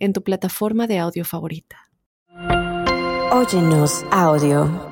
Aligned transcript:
en 0.00 0.12
tu 0.12 0.22
plataforma 0.22 0.86
de 0.86 0.98
audio 0.98 1.24
favorita. 1.24 1.76
Óyenos 3.32 4.04
audio. 4.10 4.90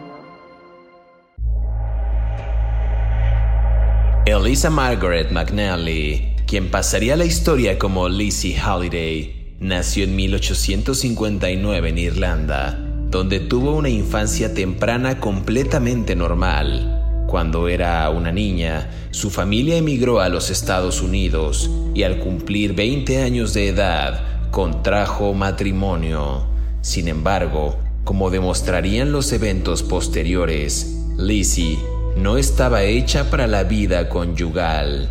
Elisa 4.26 4.70
Margaret 4.70 5.32
McNally, 5.32 6.36
quien 6.46 6.70
pasaría 6.70 7.16
la 7.16 7.24
historia 7.24 7.78
como 7.78 8.08
Lizzie 8.08 8.56
Holiday, 8.62 9.56
nació 9.58 10.04
en 10.04 10.14
1859 10.14 11.88
en 11.88 11.98
Irlanda, 11.98 12.78
donde 13.10 13.40
tuvo 13.40 13.74
una 13.74 13.88
infancia 13.88 14.52
temprana 14.52 15.18
completamente 15.18 16.14
normal. 16.14 17.24
Cuando 17.26 17.68
era 17.68 18.08
una 18.10 18.30
niña, 18.30 18.90
su 19.10 19.30
familia 19.30 19.76
emigró 19.76 20.20
a 20.20 20.28
los 20.28 20.50
Estados 20.50 21.02
Unidos 21.02 21.70
y 21.94 22.02
al 22.02 22.18
cumplir 22.18 22.74
20 22.74 23.22
años 23.22 23.54
de 23.54 23.68
edad, 23.68 24.37
contrajo 24.50 25.34
matrimonio. 25.34 26.46
Sin 26.80 27.08
embargo, 27.08 27.76
como 28.04 28.30
demostrarían 28.30 29.12
los 29.12 29.32
eventos 29.32 29.82
posteriores, 29.82 30.96
Lizzie 31.16 31.78
no 32.16 32.36
estaba 32.36 32.82
hecha 32.82 33.30
para 33.30 33.46
la 33.46 33.64
vida 33.64 34.08
conyugal, 34.08 35.08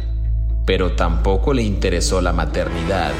pero 0.65 0.93
tampoco 0.93 1.53
le 1.53 1.63
interesó 1.63 2.21
la 2.21 2.33
maternidad, 2.33 3.11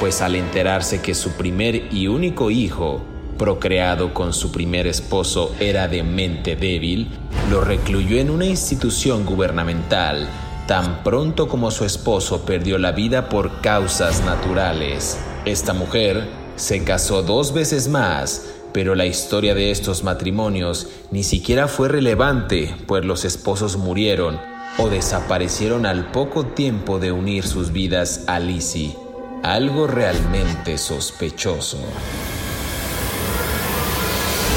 pues 0.00 0.20
al 0.22 0.34
enterarse 0.34 1.00
que 1.00 1.14
su 1.14 1.32
primer 1.32 1.92
y 1.92 2.08
único 2.08 2.50
hijo, 2.50 3.02
procreado 3.38 4.12
con 4.12 4.32
su 4.32 4.52
primer 4.52 4.86
esposo, 4.86 5.54
era 5.60 5.88
de 5.88 6.02
mente 6.02 6.56
débil, 6.56 7.08
lo 7.50 7.60
recluyó 7.60 8.18
en 8.18 8.30
una 8.30 8.46
institución 8.46 9.24
gubernamental 9.24 10.28
tan 10.70 11.02
pronto 11.02 11.48
como 11.48 11.72
su 11.72 11.84
esposo 11.84 12.44
perdió 12.46 12.78
la 12.78 12.92
vida 12.92 13.28
por 13.28 13.60
causas 13.60 14.24
naturales. 14.24 15.18
Esta 15.46 15.72
mujer 15.72 16.28
se 16.56 16.84
casó 16.84 17.22
dos 17.22 17.54
veces 17.54 17.88
más, 17.88 18.44
pero 18.74 18.94
la 18.94 19.06
historia 19.06 19.54
de 19.54 19.70
estos 19.70 20.04
matrimonios 20.04 20.88
ni 21.10 21.22
siquiera 21.22 21.66
fue 21.66 21.88
relevante, 21.88 22.74
pues 22.86 23.06
los 23.06 23.24
esposos 23.24 23.78
murieron 23.78 24.38
o 24.76 24.88
desaparecieron 24.88 25.86
al 25.86 26.10
poco 26.12 26.44
tiempo 26.44 26.98
de 26.98 27.12
unir 27.12 27.46
sus 27.46 27.72
vidas 27.72 28.24
a 28.26 28.38
Lizzie. 28.38 28.94
Algo 29.42 29.86
realmente 29.86 30.76
sospechoso. 30.76 31.78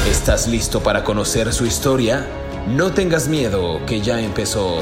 ¿Estás 0.10 0.50
listo 0.50 0.84
para 0.84 1.06
conocer 1.06 1.54
su 1.54 1.66
historia? 1.66 2.28
No 2.68 2.92
tengas 2.92 3.30
miedo, 3.30 3.80
que 3.86 4.02
ya 4.02 4.20
empezó. 4.20 4.80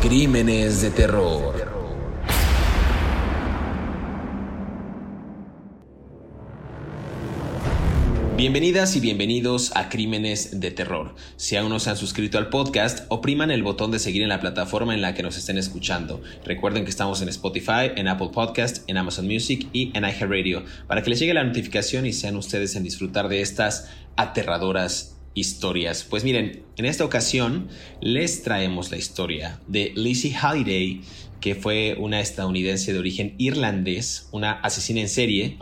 Crímenes 0.00 0.80
de 0.80 0.90
terror. 0.90 1.73
Bienvenidas 8.36 8.96
y 8.96 9.00
bienvenidos 9.00 9.70
a 9.76 9.88
Crímenes 9.88 10.58
de 10.58 10.72
Terror. 10.72 11.14
Si 11.36 11.54
aún 11.54 11.68
no 11.68 11.78
se 11.78 11.90
han 11.90 11.96
suscrito 11.96 12.36
al 12.36 12.48
podcast, 12.48 13.06
opriman 13.08 13.52
el 13.52 13.62
botón 13.62 13.92
de 13.92 14.00
seguir 14.00 14.22
en 14.22 14.28
la 14.28 14.40
plataforma 14.40 14.92
en 14.92 15.02
la 15.02 15.14
que 15.14 15.22
nos 15.22 15.38
estén 15.38 15.56
escuchando. 15.56 16.20
Recuerden 16.44 16.82
que 16.82 16.90
estamos 16.90 17.22
en 17.22 17.28
Spotify, 17.28 17.92
en 17.94 18.08
Apple 18.08 18.30
Podcast, 18.34 18.82
en 18.90 18.96
Amazon 18.96 19.28
Music 19.28 19.68
y 19.72 19.96
en 19.96 20.02
iHeartRadio 20.02 20.64
para 20.88 21.04
que 21.04 21.10
les 21.10 21.20
llegue 21.20 21.32
la 21.32 21.44
notificación 21.44 22.06
y 22.06 22.12
sean 22.12 22.34
ustedes 22.34 22.74
en 22.74 22.82
disfrutar 22.82 23.28
de 23.28 23.40
estas 23.40 23.88
aterradoras 24.16 25.16
historias. 25.34 26.02
Pues 26.02 26.24
miren, 26.24 26.64
en 26.76 26.86
esta 26.86 27.04
ocasión 27.04 27.68
les 28.00 28.42
traemos 28.42 28.90
la 28.90 28.96
historia 28.96 29.60
de 29.68 29.92
Lizzie 29.94 30.34
Halliday, 30.34 31.02
que 31.40 31.54
fue 31.54 31.94
una 32.00 32.18
estadounidense 32.20 32.92
de 32.92 32.98
origen 32.98 33.36
irlandés, 33.38 34.28
una 34.32 34.52
asesina 34.54 35.02
en 35.02 35.08
serie 35.08 35.56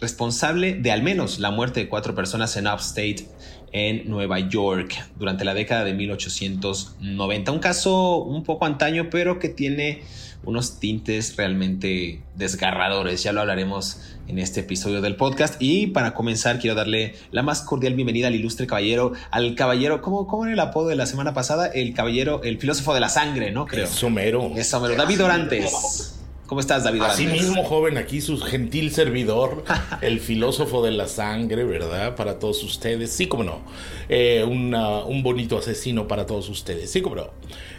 responsable 0.00 0.74
de 0.74 0.92
al 0.92 1.02
menos 1.02 1.38
la 1.38 1.50
muerte 1.50 1.80
de 1.80 1.88
cuatro 1.88 2.14
personas 2.14 2.56
en 2.56 2.66
Upstate, 2.66 3.26
en 3.72 4.08
Nueva 4.08 4.38
York, 4.38 4.94
durante 5.16 5.44
la 5.44 5.54
década 5.54 5.84
de 5.84 5.94
1890. 5.94 7.52
Un 7.52 7.58
caso 7.58 8.18
un 8.18 8.44
poco 8.44 8.66
antaño, 8.66 9.08
pero 9.10 9.38
que 9.38 9.48
tiene 9.48 10.02
unos 10.44 10.78
tintes 10.78 11.36
realmente 11.36 12.20
desgarradores. 12.36 13.22
Ya 13.22 13.32
lo 13.32 13.40
hablaremos 13.40 14.00
en 14.28 14.38
este 14.38 14.60
episodio 14.60 15.00
del 15.00 15.16
podcast. 15.16 15.56
Y 15.60 15.88
para 15.88 16.14
comenzar, 16.14 16.58
quiero 16.58 16.76
darle 16.76 17.14
la 17.30 17.42
más 17.42 17.62
cordial 17.62 17.94
bienvenida 17.94 18.28
al 18.28 18.34
ilustre 18.34 18.66
caballero, 18.66 19.12
al 19.30 19.54
caballero, 19.54 20.02
¿cómo, 20.02 20.26
cómo 20.26 20.44
era 20.44 20.52
el 20.52 20.60
apodo 20.60 20.88
de 20.88 20.96
la 20.96 21.06
semana 21.06 21.34
pasada? 21.34 21.66
El 21.66 21.94
caballero, 21.94 22.42
el 22.42 22.58
filósofo 22.58 22.94
de 22.94 23.00
la 23.00 23.08
sangre, 23.08 23.50
¿no? 23.50 23.66
Creo. 23.66 23.84
Es 23.84 23.90
somero. 23.90 24.52
Es 24.56 24.68
somero. 24.68 24.96
David 24.96 25.24
Orantes. 25.24 26.14
¿Cómo 26.46 26.60
estás, 26.60 26.84
David? 26.84 27.00
Así 27.00 27.26
mismo, 27.26 27.64
joven, 27.64 27.96
aquí 27.96 28.20
su 28.20 28.38
gentil 28.38 28.90
servidor, 28.90 29.64
el 30.02 30.20
filósofo 30.20 30.84
de 30.84 30.90
la 30.90 31.08
sangre, 31.08 31.64
¿verdad? 31.64 32.16
Para 32.16 32.38
todos 32.38 32.62
ustedes. 32.62 33.10
Sí, 33.10 33.26
como 33.26 33.44
no. 33.44 33.62
Eh, 34.10 34.44
un 34.44 35.22
bonito 35.22 35.56
asesino 35.56 36.06
para 36.06 36.26
todos 36.26 36.50
ustedes. 36.50 36.90
Sí, 36.90 37.00
como 37.00 37.16
no. 37.16 37.30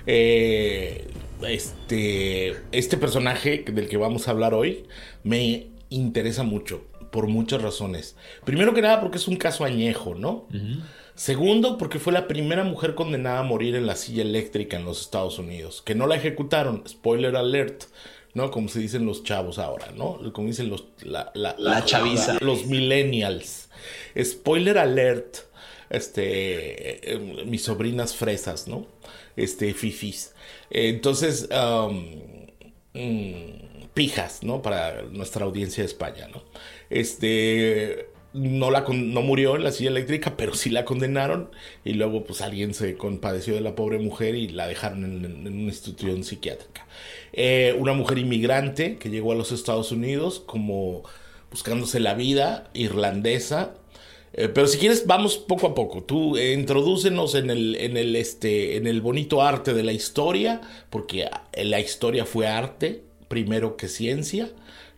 Eh, 0.07 1.07
este, 1.47 2.55
este 2.71 2.97
personaje 2.97 3.63
del 3.71 3.87
que 3.87 3.97
vamos 3.97 4.27
a 4.27 4.31
hablar 4.31 4.53
hoy 4.53 4.85
me 5.23 5.67
interesa 5.89 6.43
mucho 6.43 6.83
por 7.11 7.27
muchas 7.27 7.61
razones. 7.61 8.15
Primero 8.45 8.73
que 8.73 8.81
nada 8.81 8.99
porque 8.99 9.17
es 9.17 9.27
un 9.27 9.35
caso 9.35 9.63
añejo, 9.63 10.15
¿no? 10.15 10.47
Segundo, 11.13 11.77
porque 11.77 11.99
fue 11.99 12.11
la 12.11 12.27
primera 12.27 12.63
mujer 12.63 12.93
condenada 12.93 13.39
a 13.39 13.43
morir 13.43 13.75
en 13.75 13.85
la 13.85 13.95
silla 13.95 14.23
eléctrica 14.23 14.75
en 14.75 14.83
los 14.83 14.99
Estados 14.99 15.39
Unidos, 15.39 15.81
que 15.81 15.95
no 15.95 16.07
la 16.07 16.15
ejecutaron, 16.15 16.83
spoiler 16.85 17.37
alert, 17.37 17.85
¿no? 18.35 18.51
Como 18.51 18.67
se 18.67 18.79
dicen 18.79 19.05
los 19.05 19.23
chavos 19.23 19.57
ahora, 19.57 19.91
¿no? 19.95 20.19
Como 20.33 20.49
dicen 20.49 20.69
los... 20.69 20.83
La, 21.01 21.31
chaviza. 21.85 22.37
los 22.41 22.67
millennials. 22.67 23.69
Spoiler 24.21 24.77
alert, 24.77 25.37
este, 25.89 27.13
eh, 27.13 27.45
mis 27.47 27.63
sobrinas 27.63 28.13
fresas, 28.13 28.67
¿no? 28.67 28.85
Este, 29.37 29.73
fifis. 29.73 30.33
Entonces, 30.69 31.47
um, 31.49 32.05
mm, 32.93 33.87
pijas, 33.93 34.43
¿no? 34.43 34.61
Para 34.61 35.03
nuestra 35.03 35.45
audiencia 35.45 35.83
de 35.83 35.87
España, 35.87 36.27
¿no? 36.27 36.43
Este, 36.89 38.09
no, 38.35 38.69
la, 38.69 38.85
no 38.87 39.21
murió 39.21 39.55
en 39.55 39.63
la 39.63 39.71
silla 39.71 39.89
eléctrica, 39.89 40.35
pero 40.35 40.53
sí 40.53 40.69
la 40.69 40.83
condenaron 40.83 41.49
y 41.85 41.93
luego 41.93 42.25
pues 42.25 42.41
alguien 42.41 42.73
se 42.73 42.97
compadeció 42.97 43.55
de 43.55 43.61
la 43.61 43.75
pobre 43.75 43.97
mujer 43.97 44.35
y 44.35 44.49
la 44.49 44.67
dejaron 44.67 45.05
en, 45.05 45.47
una 45.47 45.49
institución 45.49 46.23
psiquiátrica. 46.23 46.85
Eh, 47.31 47.75
una 47.79 47.93
mujer 47.93 48.17
inmigrante 48.17 48.97
que 48.97 49.09
llegó 49.09 49.31
a 49.31 49.35
los 49.35 49.53
Estados 49.53 49.91
Unidos 49.91 50.43
como 50.45 51.03
buscándose 51.49 52.01
la 52.01 52.13
vida, 52.13 52.69
irlandesa. 52.73 53.75
Eh, 54.33 54.49
pero 54.49 54.67
si 54.67 54.79
quieres, 54.79 55.07
vamos 55.07 55.37
poco 55.37 55.67
a 55.67 55.73
poco. 55.73 56.03
Tú 56.03 56.35
eh, 56.35 56.51
introdúcenos 56.51 57.35
en 57.35 57.49
el, 57.49 57.75
en, 57.75 57.95
el, 57.95 58.17
este, 58.17 58.75
en 58.75 58.85
el 58.85 58.99
bonito 58.99 59.41
arte 59.41 59.73
de 59.73 59.83
la 59.83 59.93
historia, 59.93 60.59
porque 60.89 61.29
la 61.63 61.79
historia 61.79 62.25
fue 62.25 62.47
arte 62.47 63.03
primero 63.29 63.77
que 63.77 63.87
ciencia. 63.87 64.49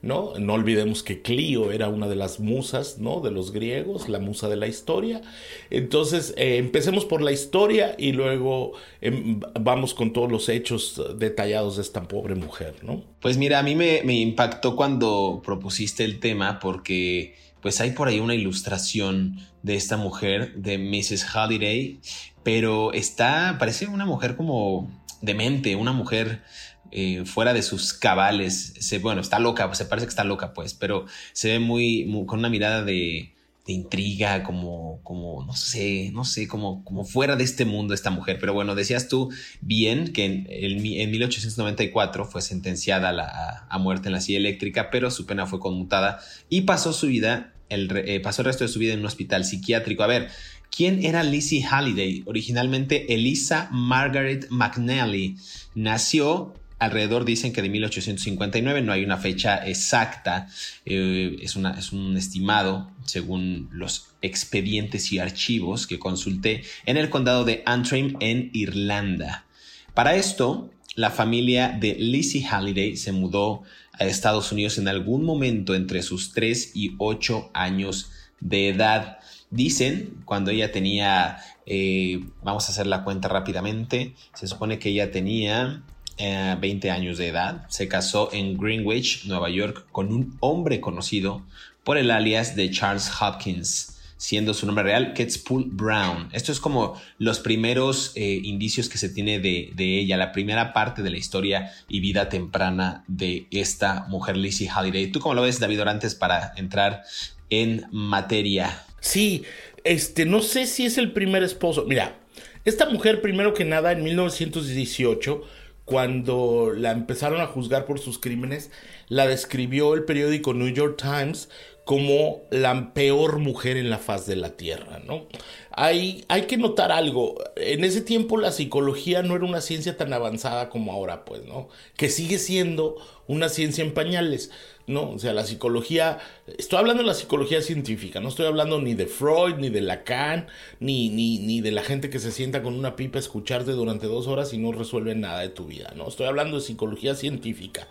¿No? 0.07 0.34
No 0.40 0.53
olvidemos 0.53 1.03
que 1.03 1.22
Clio 1.22 1.72
era 1.72 1.90
una 1.90 2.07
de 2.07 2.16
las 2.16 2.40
musas, 2.40 2.97
¿no? 2.97 3.19
De 3.19 3.29
los 3.29 3.51
griegos, 3.51 4.07
la 4.07 4.19
musa 4.19 4.48
de 4.48 4.56
la 4.56 4.68
historia. 4.68 5.21
Entonces, 5.69 6.33
eh, 6.38 6.57
empecemos 6.57 7.04
por 7.04 7.21
la 7.21 7.33
historia 7.33 7.94
y 7.98 8.13
luego 8.13 8.71
em, 9.01 9.42
vamos 9.59 9.94
con 9.94 10.13
todos 10.13 10.31
los 10.31 10.48
hechos 10.48 11.01
detallados 11.18 11.75
de 11.75 11.81
esta 11.81 12.07
pobre 12.07 12.36
mujer, 12.36 12.75
¿no? 12.83 13.04
Pues 13.19 13.38
mira, 13.38 13.59
a 13.59 13.63
mí 13.63 13.75
me, 13.75 14.01
impactó 14.01 14.77
cuando 14.77 15.42
propusiste 15.45 16.06
el 16.06 16.19
tema 16.19 16.60
porque 16.60 17.36
pues 17.62 17.81
hay 17.81 17.92
por 17.92 18.07
ahí 18.07 18.21
una 18.21 18.33
ilustración 18.36 19.39
de 19.62 19.75
esta 19.75 19.98
mujer, 19.98 20.53
de 20.56 20.77
Mrs. 20.77 21.25
Holiday, 21.36 22.00
pero 22.44 22.94
está, 22.94 23.57
parece 23.60 23.88
una 23.88 24.06
mujer 24.06 24.38
como 24.38 24.89
demente, 25.22 25.75
una 25.75 25.94
mujer 25.94 26.44
eh, 26.92 27.25
fuera 27.25 27.54
de 27.54 27.62
sus 27.62 27.94
cabales. 27.94 28.74
Se, 28.80 29.00
bueno, 29.00 29.22
está 29.22 29.40
loca, 29.40 29.74
se 29.74 29.86
parece 29.86 30.08
que 30.08 30.12
está 30.12 30.24
loca, 30.24 30.54
pues, 30.54 30.74
pero 30.74 31.06
se 31.34 31.50
ve 31.50 31.60
muy, 31.60 32.10
con 32.25 32.40
una 32.40 32.50
mirada 32.50 32.84
de, 32.84 33.34
intriga, 33.69 34.44
como, 34.44 35.02
como, 35.04 35.44
no 35.46 35.54
sé, 35.54 36.10
no 36.14 36.24
sé, 36.24 36.48
como, 36.48 36.86
como 36.86 37.04
fuera 37.04 37.36
de 37.36 37.44
este 37.44 37.66
mundo 37.66 37.94
esta 37.94 38.12
mujer. 38.12 38.38
Pero 38.40 38.54
bueno, 38.54 38.75
decías 38.75 39.10
tú 39.10 39.30
bien 39.60 40.14
que 40.14 40.24
en, 40.24 40.48
en 40.50 41.12
1894 41.12 42.24
fue 42.24 42.42
sentenciada 42.42 43.10
a, 43.10 43.68
a, 43.70 43.78
muerte 43.78 44.08
en 44.08 44.13
la 44.13 44.22
silla 44.22 44.38
eléctrica, 44.38 44.90
pero 44.90 45.12
su 45.12 45.25
pena 45.25 45.48
fue 45.48 45.60
conmutada 45.60 46.20
y 46.48 46.62
pasó 46.62 46.94
su 46.94 47.08
vida 47.08 47.54
el, 47.70 47.92
eh, 48.06 48.20
pasó 48.20 48.42
el 48.42 48.48
resto 48.48 48.63
de 48.63 48.70
su 48.70 48.80
vida 48.80 48.94
en 48.94 49.00
un 49.00 49.06
hospital 49.06 49.46
psiquiátrico. 49.46 50.04
A 50.04 50.08
ver, 50.08 50.30
¿quién 50.75 51.04
era 51.06 51.24
Lizzie 51.24 51.64
Halliday? 51.64 52.24
Originalmente 52.25 53.14
Elisa 53.14 53.69
Margaret 53.72 54.48
McNally. 54.50 55.38
Nació 55.75 56.54
alrededor 56.80 57.25
dicen 57.25 57.54
que 57.54 57.62
de 57.62 57.69
1859, 57.69 58.81
no 58.81 58.92
hay 58.92 59.04
una 59.04 59.18
fecha 59.18 59.68
exacta, 59.68 60.48
eh, 60.86 61.36
es, 61.42 61.56
es, 61.56 61.92
un 61.92 62.18
estimado 62.18 62.92
según 63.06 63.69
los 63.72 64.10
expedientes 64.22 65.12
y 65.12 65.19
archivos 65.19 65.88
que 65.88 66.00
consulté 66.00 66.64
en 66.86 66.98
el 66.98 67.10
condado 67.10 67.46
de 67.46 67.63
Antrim 67.66 68.16
en 68.20 68.52
Irlanda. 68.54 69.46
Para 69.94 70.16
esto, 70.16 70.70
la 70.96 71.10
familia 71.10 71.75
de 71.80 71.96
Lizzie 71.96 72.46
Halliday 72.46 72.98
se 72.98 73.12
mudó 73.12 73.63
a 73.94 74.06
Estados 74.06 74.52
Unidos 74.52 74.78
en 74.78 74.88
algún 74.88 75.24
momento 75.24 75.74
entre 75.74 76.04
sus 76.04 76.34
3 76.34 76.72
y 76.75 76.96
8 76.98 77.52
años 77.54 78.12
de 78.40 78.70
edad. 78.70 79.17
Dicen, 79.50 80.22
cuando 80.26 80.52
ella 80.52 80.72
tenía, 80.72 81.38
eh, 81.66 82.26
vamos 82.44 82.68
a 82.68 82.72
hacer 82.72 82.86
la 82.86 83.04
cuenta 83.04 83.30
rápidamente, 83.30 84.14
se 84.34 84.48
supone 84.48 84.78
que 84.78 84.90
ella 84.90 85.12
tenía 85.12 85.84
20 86.18 86.88
eh, 86.88 86.92
años 86.92 87.18
de 87.18 87.28
edad, 87.28 87.66
se 87.70 87.88
casó 87.88 88.30
en 88.34 88.58
Greenwich, 88.58 89.26
Nueva 89.26 89.50
York, 89.50 89.86
con 89.92 90.12
un 90.12 90.36
hombre 90.42 90.82
conocido 90.82 91.44
por 91.84 91.98
el 91.98 92.12
alias 92.12 92.56
de 92.56 92.70
Charles 92.72 93.10
Hopkins, 93.22 93.98
siendo 94.18 94.54
su 94.54 94.66
nombre 94.66 94.84
real 94.84 95.14
Ketspul 95.14 95.70
Brown. 95.72 96.28
Esto 96.34 96.52
es 96.52 96.60
como 96.60 97.00
los 97.20 97.40
primeros 97.40 98.12
eh, 98.16 98.42
indicios 98.44 98.90
que 98.90 98.98
se 98.98 99.10
tiene 99.10 99.40
de, 99.40 99.72
ella, 99.78 100.18
la 100.18 100.32
primera 100.32 100.74
parte 100.74 101.04
de 101.04 101.12
la 101.12 101.18
historia 101.18 101.72
y 101.88 102.00
vida 102.00 102.28
temprana 102.28 103.06
de 103.08 103.48
esta 103.52 104.08
mujer, 104.10 104.36
Lizzie 104.36 104.70
Halliday. 104.70 105.08
¿Tú 105.12 105.20
cómo 105.20 105.36
lo 105.36 105.44
ves, 105.44 105.60
David 105.60 105.82
Orantes, 105.82 106.16
para 106.16 106.52
entrar 106.58 107.04
en 107.50 107.86
materia? 107.92 108.87
Sí, 109.00 109.44
este, 109.84 110.26
no 110.26 110.42
sé 110.42 110.66
si 110.66 110.86
es 110.86 110.98
el 110.98 111.14
primer 111.14 111.44
esposo. 111.44 111.86
Mira, 111.86 112.20
esta 112.66 112.90
mujer, 112.90 113.22
primero 113.22 113.54
que 113.54 113.66
nada, 113.66 113.92
en 113.92 114.04
1918 114.04 115.44
cuando 115.88 116.74
la 116.76 116.92
empezaron 116.92 117.40
a 117.40 117.48
juzgar 117.48 117.86
por 117.86 117.98
sus 117.98 118.20
crímenes, 118.20 118.72
la 119.08 119.26
describió 119.26 119.94
el 119.94 120.04
periódico 120.04 120.54
New 120.54 120.68
York 120.68 121.02
Times 121.02 121.48
como 121.88 122.42
la 122.50 122.94
peor 122.94 123.39
mujer 123.39 123.78
en 123.78 123.89
la 123.89 123.98
faz 123.98 124.28
de 124.28 124.36
la 124.36 124.57
tierra, 124.57 125.00
¿no? 125.07 125.25
Hay, 125.72 126.25
hay 126.28 126.42
que 126.42 126.57
notar 126.57 126.92
algo, 126.92 127.36
en 127.56 127.86
ese 127.86 128.01
tiempo 128.01 128.36
la 128.36 128.51
psicología 128.51 129.24
no 129.24 129.38
era 129.38 129.45
una 129.45 129.62
ciencia 129.62 129.95
tan 129.95 130.12
avanzada 130.12 130.69
como 130.69 130.92
ahora, 130.92 131.24
pues, 131.24 131.45
¿no? 131.45 131.69
Que 131.95 132.10
sigue 132.10 132.39
siendo 132.39 132.98
una 133.28 133.48
ciencia 133.48 133.86
en 133.86 133.94
pañales. 133.94 134.51
¿no? 134.86 135.12
O 135.12 135.19
sea, 135.19 135.34
la 135.34 135.45
psicología, 135.45 136.19
estoy 136.57 136.80
hablando 136.80 137.04
de 137.04 137.07
la 137.07 137.13
psicología 137.13 137.62
científica, 137.62 138.22
no 138.22 138.30
estoy 138.30 138.45
hablando 138.45 138.80
ni 138.80 138.94
de 138.94 139.06
Freud, 139.06 139.56
ni 139.56 139.69
de 139.69 139.81
Lacan, 139.81 140.48
ni, 140.80 141.10
ni, 141.10 141.39
ni 141.39 141.60
de 141.60 141.72
la 141.72 141.84
gente 141.84 142.10
que 142.10 142.19
se 142.19 142.31
sienta 142.31 142.63
con 142.63 142.74
una 142.74 142.95
pipa 142.95 143.18
a 143.18 143.22
escucharte 143.22 143.72
durante 143.72 144.07
dos 144.07 144.28
horas 144.28 144.54
y 144.54 144.57
no 144.57 144.72
resuelve 144.72 145.13
nada 145.13 145.42
de 145.42 145.50
tu 145.50 145.66
vida, 145.66 145.94
¿no? 145.98 146.07
Estoy 146.07 146.28
hablando 146.28 146.56
de 146.56 146.63
psicología 146.63 147.16
científica. 147.16 147.88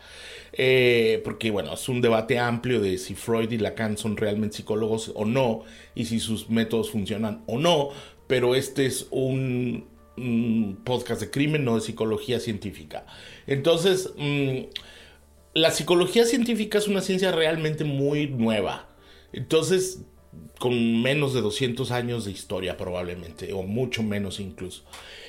Eh, 0.59 1.21
porque 1.23 1.51
bueno, 1.51 1.75
es 1.75 1.89
un 1.89 2.01
debate 2.01 2.39
amplio 2.39 2.81
de 2.81 2.97
si 2.97 3.15
Freud 3.15 3.51
y 3.53 3.59
Lacan 3.59 3.99
son 3.99 4.17
realmente 4.17 4.57
psicólogos 4.57 5.13
o 5.15 5.27
no, 5.27 5.65
y 5.95 6.07
si 6.07 6.19
sus 6.19 6.49
métodos 6.49 6.91
funcionan 6.91 7.43
o 7.47 7.59
no, 7.59 7.91
pero 8.27 8.55
este 8.55 8.87
es 8.87 9.07
un, 9.11 9.95
podcast 10.85 11.21
de 11.21 11.31
crimen, 11.31 11.65
no 11.65 11.75
de 11.75 11.83
psicología 11.83 12.41
científica. 12.41 13.05
Entonces, 13.47 14.15
mm, 14.17 14.61
la 15.53 15.71
psicología 15.71 16.25
científica 16.25 16.79
es 16.79 16.89
una 16.89 17.03
ciencia 17.03 17.33
realmente 17.33 17.85
muy 17.85 18.27
nueva. 18.27 18.89
Entonces, 19.35 20.01
con 20.59 21.03
menos 21.03 21.35
de 21.35 21.43
200 21.43 21.91
años 21.91 22.25
de 22.25 22.31
historia 22.31 22.79
probablemente, 22.79 23.53
o 23.53 23.63
mucho 23.63 24.03
menos 24.03 24.41
incluso. 24.41 24.85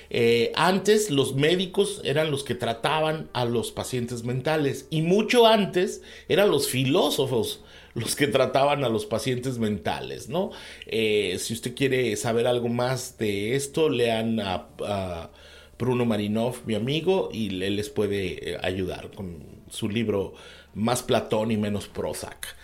Eh, 0.10 0.52
antes 0.56 1.12
los 1.12 1.36
médicos 1.36 2.02
eran 2.04 2.32
los 2.32 2.44
que 2.44 2.56
trataban 2.56 3.30
a 3.34 3.46
los 3.46 3.72
pacientes 3.72 4.24
mentales 4.24 4.88
y 4.90 5.02
mucho 5.02 5.48
antes 5.48 6.02
eran 6.30 6.50
los 6.50 6.68
filósofos 6.68 7.62
los 7.94 8.16
que 8.16 8.28
trataban 8.28 8.84
a 8.84 8.90
los 8.90 9.08
pacientes 9.08 9.58
mentales, 9.58 10.30
¿no? 10.30 10.52
Eh, 10.86 11.38
si 11.40 11.54
usted 11.54 11.74
quiere 11.74 12.16
saber 12.16 12.46
algo 12.46 12.68
más 12.68 13.18
de 13.18 13.56
esto, 13.56 13.90
lean 13.90 14.40
a, 14.40 15.32
Bruno 15.80 16.06
Marinov, 16.06 16.58
mi 16.66 16.74
amigo, 16.74 17.30
y 17.32 17.48
él 17.64 17.76
les 17.76 17.90
puede 17.90 18.52
eh, 18.52 18.58
ayudar 18.64 19.12
con 19.12 19.44
su 19.70 19.90
libro 19.90 20.34
Más 20.74 21.04
Platón 21.04 21.52
y 21.52 21.58
menos 21.58 21.88
Prozac. 21.88 22.56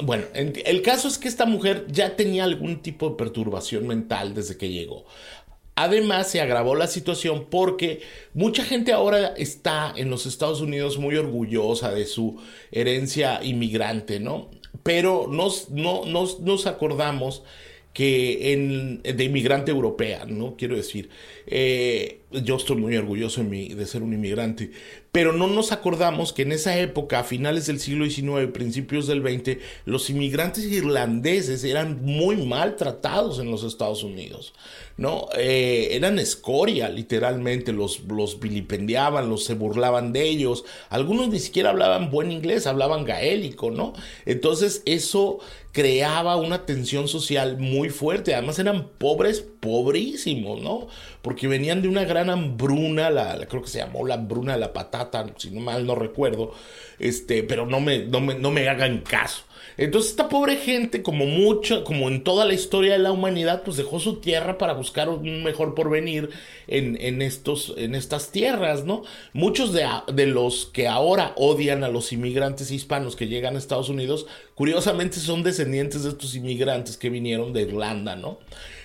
Bueno, 0.00 0.24
el 0.34 0.82
caso 0.82 1.08
es 1.08 1.18
que 1.18 1.26
esta 1.26 1.44
mujer 1.44 1.86
ya 1.88 2.14
tenía 2.14 2.44
algún 2.44 2.82
tipo 2.82 3.10
de 3.10 3.16
perturbación 3.16 3.86
mental 3.86 4.32
desde 4.32 4.56
que 4.56 4.68
llegó. 4.68 5.04
Además, 5.80 6.28
se 6.28 6.40
agravó 6.40 6.74
la 6.74 6.88
situación 6.88 7.46
porque 7.48 8.00
mucha 8.34 8.64
gente 8.64 8.90
ahora 8.90 9.28
está 9.36 9.94
en 9.96 10.10
los 10.10 10.26
Estados 10.26 10.60
Unidos 10.60 10.98
muy 10.98 11.14
orgullosa 11.14 11.92
de 11.92 12.04
su 12.04 12.36
herencia 12.72 13.38
inmigrante, 13.44 14.18
¿no? 14.18 14.50
Pero 14.82 15.28
nos, 15.30 15.70
no, 15.70 16.04
nos 16.04 16.66
acordamos 16.66 17.44
que 17.92 18.52
en, 18.52 19.02
de 19.02 19.22
inmigrante 19.22 19.70
europea, 19.70 20.24
¿no? 20.24 20.56
Quiero 20.56 20.74
decir, 20.74 21.10
eh, 21.46 22.22
yo 22.30 22.56
estoy 22.56 22.76
muy 22.76 22.96
orgulloso 22.96 23.44
de 23.44 23.86
ser 23.86 24.02
un 24.02 24.12
inmigrante, 24.12 24.72
pero 25.18 25.32
no 25.32 25.48
nos 25.48 25.72
acordamos 25.72 26.32
que 26.32 26.42
en 26.42 26.52
esa 26.52 26.78
época, 26.78 27.18
a 27.18 27.24
finales 27.24 27.66
del 27.66 27.80
siglo 27.80 28.08
XIX, 28.08 28.52
principios 28.52 29.08
del 29.08 29.20
XX, 29.20 29.58
los 29.84 30.10
inmigrantes 30.10 30.62
irlandeses 30.66 31.64
eran 31.64 32.04
muy 32.04 32.36
maltratados 32.36 33.40
en 33.40 33.50
los 33.50 33.64
Estados 33.64 34.04
Unidos, 34.04 34.54
¿no? 34.96 35.26
Eh, 35.36 35.88
eran 35.90 36.20
escoria, 36.20 36.88
literalmente, 36.88 37.72
los, 37.72 38.04
los 38.04 38.38
vilipendiaban, 38.38 39.28
los 39.28 39.42
se 39.42 39.54
burlaban 39.54 40.12
de 40.12 40.22
ellos, 40.22 40.64
algunos 40.88 41.30
ni 41.30 41.40
siquiera 41.40 41.70
hablaban 41.70 42.12
buen 42.12 42.30
inglés, 42.30 42.68
hablaban 42.68 43.04
gaélico, 43.04 43.72
¿no? 43.72 43.94
Entonces 44.24 44.82
eso 44.84 45.40
creaba 45.78 46.34
una 46.34 46.66
tensión 46.66 47.06
social 47.06 47.56
muy 47.56 47.88
fuerte, 47.88 48.34
además 48.34 48.58
eran 48.58 48.88
pobres, 48.98 49.42
pobrísimos, 49.60 50.60
¿no? 50.60 50.88
Porque 51.22 51.46
venían 51.46 51.82
de 51.82 51.88
una 51.88 52.02
gran 52.02 52.30
hambruna, 52.30 53.10
la, 53.10 53.38
creo 53.46 53.62
que 53.62 53.68
se 53.68 53.78
llamó 53.78 54.04
la 54.04 54.14
hambruna 54.14 54.54
de 54.54 54.58
la 54.58 54.72
patata, 54.72 55.24
si 55.36 55.52
no 55.52 55.60
mal 55.60 55.86
no 55.86 55.94
recuerdo, 55.94 56.52
este, 56.98 57.44
pero 57.44 57.64
no 57.64 57.78
me, 57.78 58.00
no 58.00 58.20
me, 58.20 58.34
no 58.34 58.50
me 58.50 58.68
hagan 58.68 59.02
caso. 59.02 59.44
Entonces 59.78 60.10
esta 60.10 60.28
pobre 60.28 60.56
gente, 60.56 61.02
como 61.02 61.24
mucho, 61.24 61.84
como 61.84 62.08
en 62.08 62.24
toda 62.24 62.44
la 62.44 62.52
historia 62.52 62.92
de 62.92 62.98
la 62.98 63.12
humanidad, 63.12 63.62
pues 63.62 63.76
dejó 63.76 64.00
su 64.00 64.16
tierra 64.16 64.58
para 64.58 64.72
buscar 64.74 65.08
un 65.08 65.44
mejor 65.44 65.74
porvenir 65.74 66.30
en, 66.66 67.00
en 67.00 67.22
estos, 67.22 67.74
en 67.76 67.94
estas 67.94 68.32
tierras, 68.32 68.84
¿no? 68.84 69.04
Muchos 69.32 69.72
de, 69.72 69.86
de 70.12 70.26
los 70.26 70.66
que 70.66 70.88
ahora 70.88 71.32
odian 71.36 71.84
a 71.84 71.88
los 71.88 72.12
inmigrantes 72.12 72.72
hispanos 72.72 73.14
que 73.14 73.28
llegan 73.28 73.54
a 73.54 73.58
Estados 73.58 73.88
Unidos, 73.88 74.26
curiosamente 74.56 75.20
son 75.20 75.44
descendientes 75.44 76.02
de 76.02 76.10
estos 76.10 76.34
inmigrantes 76.34 76.96
que 76.96 77.08
vinieron 77.08 77.52
de 77.52 77.62
Irlanda, 77.62 78.16
¿no? 78.16 78.38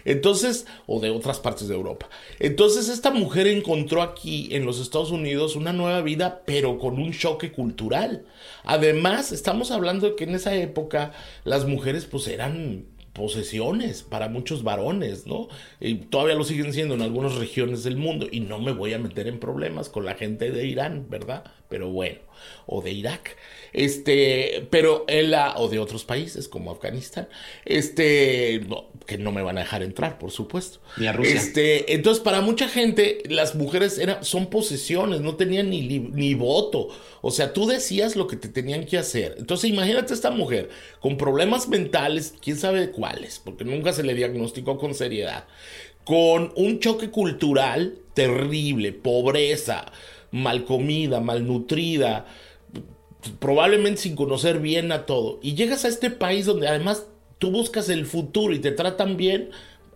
Entonces, 0.05 0.65
o 0.87 0.99
de 0.99 1.09
otras 1.09 1.39
partes 1.39 1.67
de 1.67 1.75
Europa. 1.75 2.09
Entonces, 2.39 2.89
esta 2.89 3.11
mujer 3.11 3.47
encontró 3.47 4.01
aquí 4.01 4.49
en 4.51 4.65
los 4.65 4.79
Estados 4.79 5.11
Unidos 5.11 5.55
una 5.55 5.73
nueva 5.73 6.01
vida, 6.01 6.43
pero 6.45 6.77
con 6.77 6.99
un 6.99 7.11
choque 7.13 7.51
cultural. 7.51 8.25
Además, 8.63 9.31
estamos 9.31 9.71
hablando 9.71 10.09
de 10.09 10.15
que 10.15 10.23
en 10.25 10.35
esa 10.35 10.55
época 10.55 11.11
las 11.43 11.65
mujeres 11.65 12.05
pues 12.05 12.27
eran 12.27 12.85
posesiones 13.13 14.01
para 14.01 14.27
muchos 14.27 14.63
varones, 14.63 15.27
¿no? 15.27 15.47
Y 15.79 15.95
todavía 15.95 16.35
lo 16.35 16.43
siguen 16.43 16.73
siendo 16.73 16.95
en 16.95 17.03
algunas 17.03 17.35
regiones 17.35 17.83
del 17.83 17.95
mundo 17.95 18.27
y 18.29 18.39
no 18.39 18.59
me 18.59 18.71
voy 18.71 18.93
a 18.93 18.99
meter 18.99 19.27
en 19.27 19.39
problemas 19.39 19.89
con 19.89 20.03
la 20.03 20.15
gente 20.15 20.51
de 20.51 20.65
Irán, 20.65 21.05
¿verdad? 21.09 21.43
Pero 21.69 21.89
bueno, 21.89 22.19
o 22.65 22.81
de 22.81 22.91
Irak. 22.91 23.37
Este, 23.71 24.67
pero 24.71 25.05
él, 25.07 25.35
o 25.55 25.69
de 25.69 25.79
otros 25.79 26.05
países 26.05 26.47
como 26.47 26.71
Afganistán, 26.71 27.27
este, 27.65 28.65
que 29.05 29.17
no 29.17 29.31
me 29.31 29.41
van 29.41 29.57
a 29.57 29.61
dejar 29.61 29.83
entrar, 29.83 30.17
por 30.17 30.31
supuesto. 30.31 30.79
Ni 30.97 31.07
a 31.07 31.13
Rusia. 31.13 31.35
Este, 31.35 31.93
entonces, 31.93 32.23
para 32.23 32.41
mucha 32.41 32.67
gente, 32.67 33.23
las 33.29 33.55
mujeres 33.55 33.97
eran, 33.97 34.23
son 34.23 34.47
posesiones, 34.47 35.21
no 35.21 35.35
tenían 35.35 35.69
ni, 35.69 35.81
ni 35.99 36.33
voto. 36.33 36.89
O 37.21 37.31
sea, 37.31 37.53
tú 37.53 37.65
decías 37.65 38.15
lo 38.15 38.27
que 38.27 38.35
te 38.35 38.49
tenían 38.49 38.85
que 38.85 38.97
hacer. 38.97 39.35
Entonces, 39.37 39.69
imagínate 39.69 40.13
esta 40.13 40.31
mujer 40.31 40.69
con 40.99 41.17
problemas 41.17 41.67
mentales, 41.67 42.33
quién 42.41 42.57
sabe 42.57 42.91
cuáles, 42.91 43.39
porque 43.39 43.63
nunca 43.63 43.93
se 43.93 44.03
le 44.03 44.13
diagnosticó 44.13 44.77
con 44.77 44.93
seriedad, 44.93 45.45
con 46.03 46.51
un 46.55 46.79
choque 46.79 47.09
cultural 47.09 47.99
terrible, 48.13 48.91
pobreza, 48.91 49.91
mal 50.31 50.65
comida, 50.65 51.19
malnutrida 51.19 52.25
probablemente 53.39 54.01
sin 54.01 54.15
conocer 54.15 54.59
bien 54.59 54.91
a 54.91 55.05
todo, 55.05 55.39
y 55.41 55.55
llegas 55.55 55.85
a 55.85 55.87
este 55.87 56.09
país 56.09 56.45
donde 56.45 56.67
además 56.67 57.07
tú 57.43 57.51
buscas 57.51 57.89
el 57.89 58.05
futuro 58.05 58.53
y 58.53 58.59
te 58.59 58.71
tratan 58.71 59.17
bien, 59.17 59.49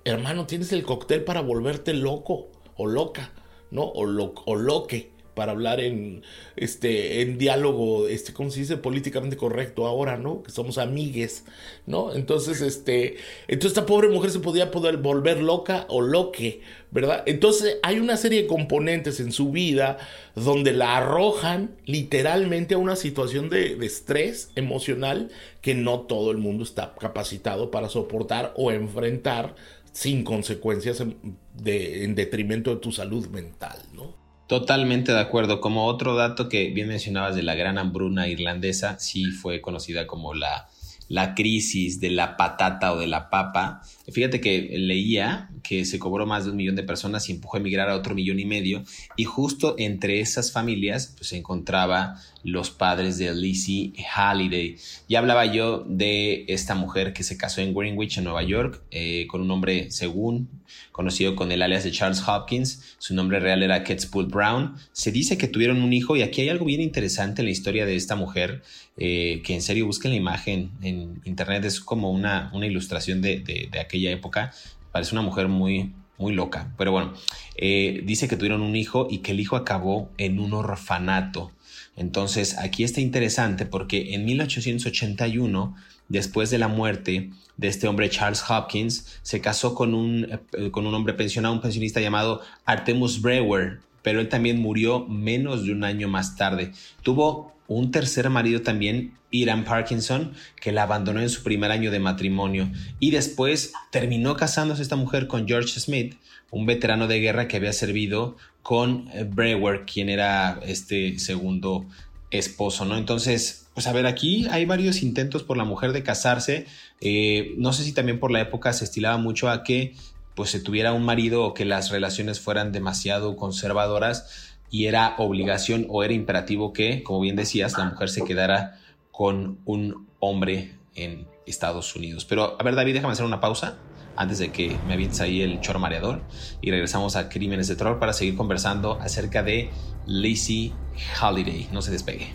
hermano, 0.03 0.47
tienes 0.47 0.73
el 0.73 0.83
cóctel 0.83 1.23
para 1.23 1.39
volverte 1.39 1.93
loco 1.93 2.49
o 2.75 2.87
loca, 2.87 3.31
¿no? 3.71 3.83
O, 3.83 4.05
lo, 4.05 4.33
o 4.45 4.57
loque, 4.57 5.13
para 5.37 5.51
hablar 5.51 5.79
en 5.79 6.23
este 6.55 7.21
en 7.21 7.37
diálogo, 7.37 8.07
este, 8.07 8.33
¿cómo 8.33 8.49
se 8.49 8.61
dice? 8.61 8.75
políticamente 8.75 9.37
correcto 9.37 9.85
ahora, 9.85 10.17
¿no? 10.17 10.41
Que 10.41 10.49
somos 10.49 10.79
amigues, 10.79 11.45
¿no? 11.85 12.15
Entonces, 12.15 12.61
este, 12.61 13.17
entonces 13.47 13.77
esta 13.77 13.85
pobre 13.85 14.09
mujer 14.09 14.31
se 14.31 14.39
podía 14.39 14.71
poder 14.71 14.97
volver 14.97 15.39
loca 15.43 15.85
o 15.89 16.01
loque, 16.01 16.61
¿verdad? 16.89 17.21
Entonces 17.27 17.77
hay 17.83 17.99
una 17.99 18.17
serie 18.17 18.41
de 18.41 18.47
componentes 18.47 19.19
en 19.19 19.31
su 19.31 19.51
vida 19.51 19.99
donde 20.33 20.73
la 20.73 20.97
arrojan 20.97 21.75
literalmente 21.85 22.73
a 22.73 22.79
una 22.79 22.95
situación 22.95 23.49
de, 23.49 23.77
estrés 23.85 24.49
emocional 24.55 25.29
que 25.61 25.75
no 25.75 26.01
todo 26.01 26.31
el 26.31 26.37
mundo 26.37 26.63
está 26.63 26.95
capacitado 26.99 27.69
para 27.69 27.89
soportar 27.89 28.53
o 28.57 28.71
enfrentar 28.71 29.55
sin 29.91 30.23
consecuencias 30.23 30.99
en, 30.99 31.37
de, 31.53 32.05
en 32.05 32.15
detrimento 32.15 32.71
de 32.73 32.81
tu 32.81 32.91
salud 32.91 33.27
mental, 33.27 33.77
¿no? 33.93 34.26
Totalmente 34.47 35.11
de 35.11 35.19
acuerdo. 35.19 35.61
Como 35.61 35.85
otro 35.85 36.15
dato 36.15 36.49
que 36.49 36.69
bien 36.69 36.87
mencionabas 36.87 37.35
de 37.35 37.43
la 37.43 37.55
gran 37.55 37.77
hambruna 37.77 38.27
irlandesa, 38.27 38.97
sí 38.99 39.25
fue 39.25 39.61
conocida 39.61 40.07
como 40.07 40.33
la 40.33 40.67
la 41.09 41.35
crisis 41.35 41.99
de 41.99 42.09
la 42.09 42.37
patata 42.37 42.93
o 42.93 42.99
de 42.99 43.07
la 43.07 43.29
papa. 43.29 43.81
Fíjate 44.11 44.41
que 44.41 44.77
leía 44.77 45.49
que 45.63 45.85
se 45.85 45.99
cobró 45.99 46.25
más 46.25 46.45
de 46.45 46.51
un 46.51 46.57
millón 46.57 46.75
de 46.75 46.83
personas 46.83 47.29
y 47.29 47.33
empujó 47.33 47.57
a 47.57 47.59
emigrar 47.59 47.89
a 47.89 47.95
otro 47.95 48.15
millón 48.15 48.39
y 48.39 48.45
medio. 48.45 48.83
Y 49.15 49.23
justo 49.23 49.75
entre 49.77 50.19
esas 50.19 50.51
familias 50.51 51.13
pues, 51.17 51.29
se 51.29 51.37
encontraba 51.37 52.15
los 52.47 52.71
padres 52.71 53.17
de 53.17 53.35
Lizzie 53.35 53.91
Halliday. 54.15 54.77
Ya 55.09 55.19
hablaba 55.19 55.45
yo 55.45 55.83
de 55.85 56.45
esta 56.47 56.75
mujer 56.75 57.11
que 57.11 57.23
se 57.23 57.37
casó 57.37 57.59
en 57.59 57.73
Greenwich, 57.73 58.17
en 58.17 58.23
Nueva 58.23 58.41
York, 58.41 58.81
eh, 58.89 59.27
con 59.27 59.41
un 59.41 59.51
hombre, 59.51 59.91
según 59.91 60.47
conocido 60.93 61.35
con 61.35 61.51
el 61.51 61.61
alias 61.61 61.83
de 61.83 61.91
Charles 61.91 62.23
Hopkins. 62.25 62.95
Su 62.99 63.13
nombre 63.15 63.41
real 63.41 63.63
era 63.63 63.83
Ketspul 63.83 64.27
Brown. 64.27 64.77
Se 64.93 65.11
dice 65.11 65.37
que 65.37 65.49
tuvieron 65.49 65.81
un 65.81 65.91
hijo 65.91 66.15
y 66.15 66.21
aquí 66.21 66.39
hay 66.39 66.47
algo 66.47 66.63
bien 66.63 66.79
interesante 66.79 67.41
en 67.41 67.47
la 67.47 67.51
historia 67.51 67.85
de 67.85 67.97
esta 67.97 68.15
mujer, 68.15 68.63
eh, 68.95 69.41
que 69.43 69.53
en 69.53 69.61
serio 69.61 69.85
busquen 69.85 70.11
la 70.11 70.17
imagen 70.17 70.71
en 70.81 71.19
internet, 71.25 71.65
es 71.65 71.81
como 71.81 72.11
una, 72.11 72.49
una 72.53 72.65
ilustración 72.65 73.21
de, 73.21 73.39
de, 73.39 73.77
aquella 73.77 74.09
época. 74.09 74.53
Parece 74.93 75.13
una 75.13 75.21
mujer 75.21 75.49
muy, 75.49 75.91
muy 76.17 76.33
loca. 76.33 76.73
Pero 76.77 76.93
bueno, 76.93 77.13
eh, 77.57 78.01
dice 78.05 78.29
que 78.29 78.37
tuvieron 78.37 78.61
un 78.61 78.77
hijo 78.77 79.07
y 79.09 79.17
que 79.17 79.33
el 79.33 79.41
hijo 79.41 79.57
acabó 79.57 80.09
en 80.17 80.39
un 80.39 80.53
orfanato. 80.53 81.51
Entonces, 81.97 82.57
aquí 82.59 82.83
está 82.83 83.01
interesante 83.01 83.65
porque 83.65 84.13
en 84.13 84.23
1881, 84.23 85.75
después 86.07 86.49
de 86.51 86.59
la 86.59 86.67
muerte 86.67 87.31
de 87.57 87.67
este 87.67 87.87
hombre 87.87 88.09
Charles 88.09 88.43
Hopkins, 88.47 89.19
se 89.23 89.41
casó 89.41 89.73
con 89.73 89.93
un, 89.93 90.39
eh, 90.53 90.71
con 90.71 90.85
un 90.85 90.93
hombre 90.93 91.15
pensionado, 91.15 91.55
un 91.55 91.61
pensionista 91.61 91.99
llamado 91.99 92.41
Artemus 92.65 93.21
Brewer, 93.21 93.79
pero 94.03 94.21
él 94.21 94.29
también 94.29 94.59
murió 94.59 95.05
menos 95.07 95.65
de 95.65 95.73
un 95.73 95.83
año 95.83 96.07
más 96.07 96.35
tarde. 96.35 96.71
Tuvo 97.01 97.53
un 97.67 97.91
tercer 97.91 98.29
marido 98.29 98.61
también, 98.61 99.13
Iran 99.31 99.65
Parkinson, 99.65 100.33
que 100.61 100.71
la 100.71 100.83
abandonó 100.83 101.19
en 101.19 101.29
su 101.29 101.43
primer 101.43 101.71
año 101.71 101.91
de 101.91 101.99
matrimonio 101.99 102.69
y 102.99 103.11
después 103.11 103.73
terminó 103.91 104.37
casándose 104.37 104.81
esta 104.81 104.95
mujer 104.95 105.27
con 105.27 105.47
George 105.47 105.79
Smith, 105.79 106.15
un 106.51 106.65
veterano 106.65 107.07
de 107.07 107.19
guerra 107.19 107.47
que 107.47 107.57
había 107.57 107.73
servido 107.73 108.37
con 108.61 109.09
eh, 109.13 109.23
Brewer, 109.23 109.85
quien 109.85 110.09
era 110.09 110.59
este 110.65 111.19
segundo 111.19 111.85
esposo, 112.31 112.85
¿no? 112.85 112.97
Entonces, 112.97 113.67
pues 113.73 113.87
a 113.87 113.93
ver, 113.93 114.05
aquí 114.05 114.47
hay 114.51 114.65
varios 114.65 115.03
intentos 115.03 115.43
por 115.43 115.57
la 115.57 115.63
mujer 115.63 115.93
de 115.93 116.03
casarse. 116.03 116.65
Eh, 116.99 117.53
no 117.57 117.73
sé 117.73 117.83
si 117.83 117.93
también 117.93 118.19
por 118.19 118.31
la 118.31 118.41
época 118.41 118.73
se 118.73 118.83
estilaba 118.83 119.17
mucho 119.17 119.49
a 119.49 119.63
que 119.63 119.95
pues 120.35 120.51
se 120.51 120.59
tuviera 120.59 120.93
un 120.93 121.03
marido 121.03 121.43
o 121.43 121.53
que 121.53 121.65
las 121.65 121.89
relaciones 121.89 122.39
fueran 122.39 122.71
demasiado 122.71 123.35
conservadoras 123.35 124.57
y 124.69 124.85
era 124.85 125.15
obligación 125.17 125.87
o 125.89 126.03
era 126.03 126.13
imperativo 126.13 126.73
que, 126.73 127.01
como 127.03 127.21
bien 127.21 127.35
decías, 127.35 127.77
la 127.77 127.85
mujer 127.85 128.09
se 128.09 128.23
quedara 128.23 128.79
con 129.11 129.59
un 129.65 130.07
hombre 130.19 130.75
en 130.93 131.25
Estados 131.45 131.95
Unidos. 131.95 132.25
Pero 132.25 132.55
a 132.59 132.63
ver, 132.63 132.75
David, 132.75 132.95
déjame 132.95 133.13
hacer 133.13 133.25
una 133.25 133.39
pausa 133.39 133.77
antes 134.17 134.39
de 134.39 134.51
que 134.51 134.77
me 134.87 134.93
avientes 134.93 135.21
ahí 135.21 135.41
el 135.41 135.61
chor 135.61 135.79
mareador 135.79 136.21
y 136.59 136.71
regresamos 136.71 137.15
a 137.15 137.29
Crímenes 137.29 137.67
de 137.67 137.75
Terror 137.75 137.99
para 137.99 138.13
seguir 138.13 138.35
conversando 138.35 138.99
acerca 138.99 139.43
de 139.43 139.69
Lacey 140.05 140.73
Holiday. 141.21 141.69
No 141.71 141.81
se 141.81 141.91
despegue. 141.91 142.33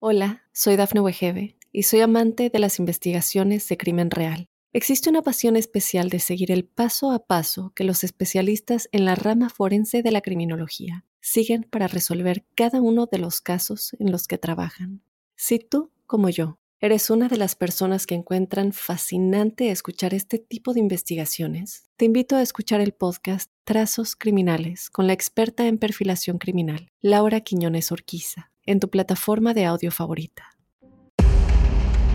Hola, 0.00 0.44
soy 0.52 0.76
Dafne 0.76 1.00
Wegebe 1.00 1.56
y 1.72 1.82
soy 1.82 2.00
amante 2.00 2.48
de 2.48 2.58
las 2.58 2.78
investigaciones 2.78 3.68
de 3.68 3.76
crimen 3.76 4.10
real. 4.10 4.48
Existe 4.72 5.08
una 5.08 5.22
pasión 5.22 5.56
especial 5.56 6.10
de 6.10 6.20
seguir 6.20 6.52
el 6.52 6.64
paso 6.64 7.10
a 7.10 7.26
paso 7.26 7.72
que 7.74 7.82
los 7.82 8.04
especialistas 8.04 8.88
en 8.92 9.04
la 9.04 9.14
rama 9.14 9.48
forense 9.48 10.02
de 10.02 10.10
la 10.10 10.20
criminología 10.20 11.05
siguen 11.26 11.64
para 11.68 11.88
resolver 11.88 12.44
cada 12.54 12.80
uno 12.80 13.06
de 13.10 13.18
los 13.18 13.40
casos 13.40 13.96
en 13.98 14.12
los 14.12 14.28
que 14.28 14.38
trabajan. 14.38 15.02
Si 15.34 15.58
tú, 15.58 15.90
como 16.06 16.28
yo, 16.28 16.60
eres 16.80 17.10
una 17.10 17.26
de 17.26 17.36
las 17.36 17.56
personas 17.56 18.06
que 18.06 18.14
encuentran 18.14 18.72
fascinante 18.72 19.70
escuchar 19.70 20.14
este 20.14 20.38
tipo 20.38 20.72
de 20.72 20.78
investigaciones, 20.78 21.90
te 21.96 22.04
invito 22.04 22.36
a 22.36 22.42
escuchar 22.42 22.80
el 22.80 22.92
podcast 22.92 23.50
Trazos 23.64 24.14
Criminales 24.14 24.88
con 24.88 25.08
la 25.08 25.14
experta 25.14 25.66
en 25.66 25.78
perfilación 25.78 26.38
criminal, 26.38 26.92
Laura 27.00 27.40
Quiñones 27.40 27.90
Orquiza 27.90 28.52
en 28.64 28.78
tu 28.78 28.88
plataforma 28.88 29.52
de 29.52 29.64
audio 29.64 29.90
favorita. 29.90 30.56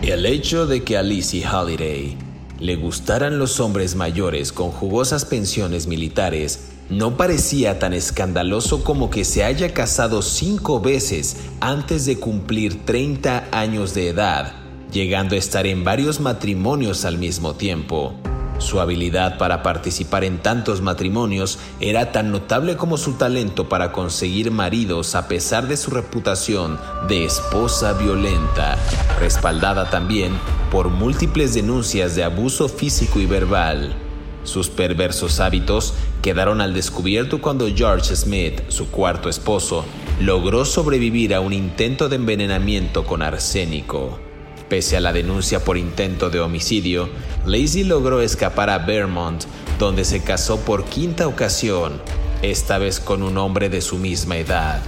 El 0.02 0.24
hecho 0.24 0.66
de 0.66 0.84
que 0.84 0.96
a 0.96 1.02
Lizzie 1.02 1.46
Holiday 1.46 2.16
le 2.58 2.76
gustaran 2.76 3.38
los 3.38 3.60
hombres 3.60 3.94
mayores 3.94 4.52
con 4.52 4.70
jugosas 4.70 5.24
pensiones 5.24 5.86
militares 5.86 6.72
no 6.92 7.16
parecía 7.16 7.78
tan 7.78 7.94
escandaloso 7.94 8.84
como 8.84 9.08
que 9.08 9.24
se 9.24 9.44
haya 9.44 9.72
casado 9.72 10.20
cinco 10.20 10.78
veces 10.78 11.38
antes 11.60 12.04
de 12.04 12.18
cumplir 12.18 12.84
30 12.84 13.48
años 13.50 13.94
de 13.94 14.08
edad, 14.08 14.52
llegando 14.92 15.34
a 15.34 15.38
estar 15.38 15.66
en 15.66 15.84
varios 15.84 16.20
matrimonios 16.20 17.06
al 17.06 17.16
mismo 17.16 17.54
tiempo. 17.54 18.12
Su 18.58 18.78
habilidad 18.78 19.38
para 19.38 19.62
participar 19.62 20.22
en 20.22 20.42
tantos 20.42 20.82
matrimonios 20.82 21.58
era 21.80 22.12
tan 22.12 22.30
notable 22.30 22.76
como 22.76 22.98
su 22.98 23.14
talento 23.14 23.70
para 23.70 23.90
conseguir 23.90 24.50
maridos 24.50 25.14
a 25.14 25.28
pesar 25.28 25.68
de 25.68 25.78
su 25.78 25.90
reputación 25.90 26.78
de 27.08 27.24
esposa 27.24 27.94
violenta, 27.94 28.76
respaldada 29.18 29.88
también 29.88 30.32
por 30.70 30.90
múltiples 30.90 31.54
denuncias 31.54 32.14
de 32.16 32.24
abuso 32.24 32.68
físico 32.68 33.18
y 33.18 33.24
verbal. 33.24 34.01
Sus 34.44 34.68
perversos 34.68 35.40
hábitos 35.40 35.94
quedaron 36.20 36.60
al 36.60 36.74
descubierto 36.74 37.40
cuando 37.40 37.68
George 37.74 38.14
Smith, 38.16 38.60
su 38.68 38.90
cuarto 38.90 39.28
esposo, 39.28 39.84
logró 40.20 40.64
sobrevivir 40.64 41.34
a 41.34 41.40
un 41.40 41.52
intento 41.52 42.08
de 42.08 42.16
envenenamiento 42.16 43.04
con 43.04 43.22
arsénico. 43.22 44.18
Pese 44.68 44.96
a 44.96 45.00
la 45.00 45.12
denuncia 45.12 45.64
por 45.64 45.76
intento 45.76 46.30
de 46.30 46.40
homicidio, 46.40 47.08
Lacey 47.46 47.84
logró 47.84 48.20
escapar 48.20 48.70
a 48.70 48.78
Vermont, 48.78 49.44
donde 49.78 50.04
se 50.04 50.22
casó 50.22 50.60
por 50.60 50.84
quinta 50.84 51.28
ocasión, 51.28 52.00
esta 52.40 52.78
vez 52.78 52.98
con 52.98 53.22
un 53.22 53.38
hombre 53.38 53.68
de 53.68 53.80
su 53.80 53.98
misma 53.98 54.38
edad. 54.38 54.82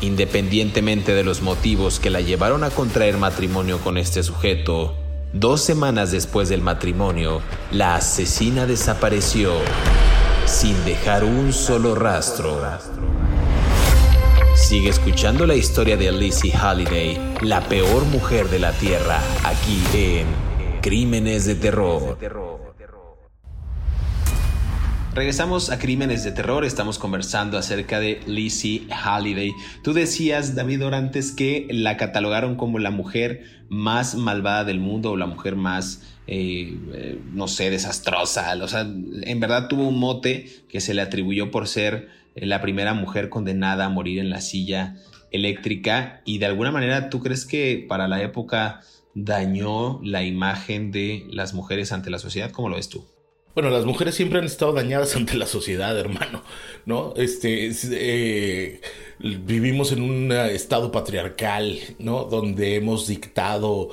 Independientemente 0.00 1.14
de 1.14 1.22
los 1.22 1.42
motivos 1.42 2.00
que 2.00 2.10
la 2.10 2.20
llevaron 2.20 2.64
a 2.64 2.70
contraer 2.70 3.18
matrimonio 3.18 3.78
con 3.78 3.98
este 3.98 4.22
sujeto, 4.22 4.94
dos 5.32 5.62
semanas 5.62 6.10
después 6.10 6.48
del 6.48 6.62
matrimonio, 6.62 7.40
la 7.70 7.96
asesina 7.96 8.66
desapareció 8.66 9.52
sin 10.46 10.82
dejar 10.84 11.24
un 11.24 11.52
solo 11.52 11.94
rastro. 11.94 12.60
Sigue 14.54 14.88
escuchando 14.88 15.46
la 15.46 15.54
historia 15.54 15.96
de 15.96 16.10
Lizzie 16.12 16.54
Holiday, 16.56 17.36
la 17.42 17.60
peor 17.60 18.04
mujer 18.04 18.48
de 18.48 18.58
la 18.58 18.72
Tierra, 18.72 19.20
aquí 19.44 19.82
en 19.94 20.26
Crímenes 20.80 21.46
de 21.46 21.54
Terror. 21.56 22.65
Regresamos 25.16 25.70
a 25.70 25.78
Crímenes 25.78 26.24
de 26.24 26.32
Terror, 26.32 26.62
estamos 26.66 26.98
conversando 26.98 27.56
acerca 27.56 28.00
de 28.00 28.20
Lizzie 28.26 28.86
Holiday. 29.02 29.50
Tú 29.82 29.94
decías, 29.94 30.54
David 30.54 30.84
Orantes, 30.84 31.32
que 31.32 31.66
la 31.70 31.96
catalogaron 31.96 32.56
como 32.56 32.78
la 32.78 32.90
mujer 32.90 33.44
más 33.70 34.14
malvada 34.14 34.64
del 34.64 34.78
mundo 34.78 35.12
o 35.12 35.16
la 35.16 35.24
mujer 35.24 35.56
más, 35.56 36.02
eh, 36.26 36.78
eh, 36.92 37.18
no 37.32 37.48
sé, 37.48 37.70
desastrosa. 37.70 38.54
O 38.62 38.68
sea, 38.68 38.82
en 38.82 39.40
verdad 39.40 39.68
tuvo 39.68 39.88
un 39.88 39.98
mote 39.98 40.50
que 40.68 40.82
se 40.82 40.92
le 40.92 41.00
atribuyó 41.00 41.50
por 41.50 41.66
ser 41.66 42.10
la 42.34 42.60
primera 42.60 42.92
mujer 42.92 43.30
condenada 43.30 43.86
a 43.86 43.88
morir 43.88 44.18
en 44.18 44.28
la 44.28 44.42
silla 44.42 44.96
eléctrica 45.30 46.20
y 46.26 46.36
de 46.36 46.44
alguna 46.44 46.72
manera 46.72 47.08
tú 47.08 47.20
crees 47.20 47.46
que 47.46 47.86
para 47.88 48.06
la 48.06 48.20
época 48.20 48.82
dañó 49.14 49.98
la 50.04 50.24
imagen 50.24 50.92
de 50.92 51.24
las 51.30 51.54
mujeres 51.54 51.90
ante 51.92 52.10
la 52.10 52.18
sociedad? 52.18 52.50
¿Cómo 52.50 52.68
lo 52.68 52.76
ves 52.76 52.90
tú? 52.90 53.15
Bueno, 53.56 53.70
las 53.70 53.86
mujeres 53.86 54.14
siempre 54.14 54.38
han 54.38 54.44
estado 54.44 54.74
dañadas 54.74 55.16
ante 55.16 55.34
la 55.34 55.46
sociedad, 55.46 55.98
hermano, 55.98 56.42
¿no? 56.84 57.14
Este, 57.16 57.70
eh, 57.90 58.82
vivimos 59.18 59.92
en 59.92 60.02
un 60.02 60.30
estado 60.30 60.92
patriarcal, 60.92 61.78
¿no? 61.98 62.24
Donde 62.24 62.74
hemos 62.76 63.06
dictado 63.06 63.92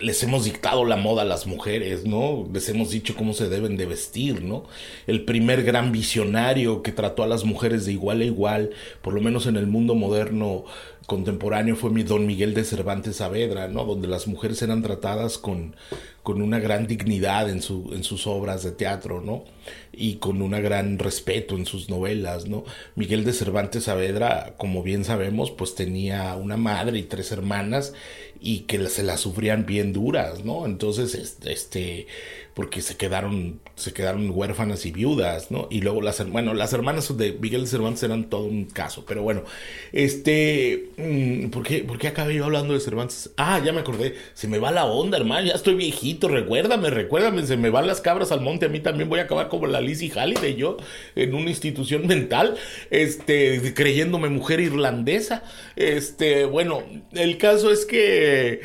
les 0.00 0.22
hemos 0.22 0.44
dictado 0.44 0.84
la 0.84 0.96
moda 0.96 1.22
a 1.22 1.24
las 1.24 1.46
mujeres, 1.46 2.04
¿no? 2.04 2.48
Les 2.52 2.68
hemos 2.68 2.90
dicho 2.90 3.14
cómo 3.16 3.32
se 3.32 3.48
deben 3.48 3.76
de 3.76 3.86
vestir, 3.86 4.42
¿no? 4.42 4.64
El 5.06 5.24
primer 5.24 5.64
gran 5.64 5.92
visionario 5.92 6.82
que 6.82 6.92
trató 6.92 7.22
a 7.22 7.26
las 7.26 7.44
mujeres 7.44 7.84
de 7.84 7.92
igual 7.92 8.20
a 8.20 8.24
igual, 8.24 8.70
por 9.02 9.12
lo 9.12 9.20
menos 9.20 9.46
en 9.46 9.56
el 9.56 9.66
mundo 9.66 9.94
moderno 9.94 10.64
contemporáneo, 11.12 11.76
fue 11.76 11.90
mi 11.90 12.04
don 12.04 12.26
Miguel 12.26 12.54
de 12.54 12.64
Cervantes 12.64 13.16
Saavedra, 13.16 13.68
¿no? 13.68 13.84
Donde 13.84 14.08
las 14.08 14.26
mujeres 14.26 14.62
eran 14.62 14.80
tratadas 14.80 15.36
con, 15.36 15.76
con 16.22 16.40
una 16.40 16.58
gran 16.58 16.86
dignidad 16.86 17.50
en, 17.50 17.60
su, 17.60 17.90
en 17.92 18.02
sus 18.02 18.26
obras 18.26 18.62
de 18.62 18.72
teatro, 18.72 19.20
¿no? 19.20 19.44
Y 19.92 20.14
con 20.14 20.40
un 20.40 20.52
gran 20.52 20.98
respeto 20.98 21.54
en 21.54 21.66
sus 21.66 21.90
novelas, 21.90 22.48
¿no? 22.48 22.64
Miguel 22.94 23.26
de 23.26 23.34
Cervantes 23.34 23.84
Saavedra, 23.84 24.54
como 24.56 24.82
bien 24.82 25.04
sabemos, 25.04 25.50
pues 25.50 25.74
tenía 25.74 26.34
una 26.34 26.56
madre 26.56 26.98
y 26.98 27.02
tres 27.02 27.30
hermanas 27.30 27.92
y 28.40 28.60
que 28.60 28.88
se 28.88 29.02
las 29.02 29.20
sufrían 29.20 29.66
bien 29.66 29.92
duras, 29.92 30.46
¿no? 30.46 30.64
Entonces, 30.64 31.36
este, 31.44 32.06
porque 32.54 32.82
se 32.82 32.96
quedaron, 32.96 33.60
se 33.76 33.92
quedaron 33.92 34.30
huérfanas 34.30 34.84
y 34.84 34.92
viudas, 34.92 35.50
¿no? 35.50 35.68
Y 35.70 35.80
luego 35.80 36.02
las, 36.02 36.28
bueno, 36.30 36.52
las 36.52 36.72
hermanas 36.72 37.16
de 37.16 37.32
Miguel 37.32 37.62
de 37.62 37.66
Cervantes 37.66 38.02
eran 38.02 38.28
todo 38.28 38.44
un 38.44 38.66
caso, 38.66 39.04
pero 39.06 39.22
bueno, 39.22 39.44
este, 39.92 40.90
mm, 40.98 41.48
¿por 41.48 41.62
qué, 41.62 41.82
¿por 41.84 42.04
acabé 42.06 42.34
yo 42.34 42.44
hablando 42.44 42.74
de 42.74 42.80
Cervantes? 42.80 43.30
Ah, 43.36 43.60
ya 43.64 43.72
me 43.72 43.80
acordé, 43.80 44.16
se 44.34 44.48
me 44.48 44.58
va 44.58 44.70
la 44.70 44.84
onda, 44.84 45.16
hermano, 45.16 45.46
ya 45.46 45.54
estoy 45.54 45.74
viejito, 45.74 46.28
recuérdame, 46.28 46.90
recuérdame, 46.90 47.46
se 47.46 47.56
me 47.56 47.70
van 47.70 47.86
las 47.86 48.00
cabras 48.00 48.32
al 48.32 48.42
monte, 48.42 48.66
a 48.66 48.68
mí 48.68 48.80
también 48.80 49.08
voy 49.08 49.20
a 49.20 49.22
acabar 49.22 49.48
como 49.48 49.66
la 49.66 49.80
Lizzie 49.80 50.10
Halliday, 50.10 50.54
yo, 50.54 50.76
en 51.16 51.34
una 51.34 51.48
institución 51.48 52.06
mental, 52.06 52.56
este, 52.90 53.72
creyéndome 53.74 54.28
mujer 54.28 54.60
irlandesa, 54.60 55.42
este, 55.76 56.44
bueno, 56.44 56.82
el 57.12 57.38
caso 57.38 57.70
es 57.70 57.86
que 57.86 58.60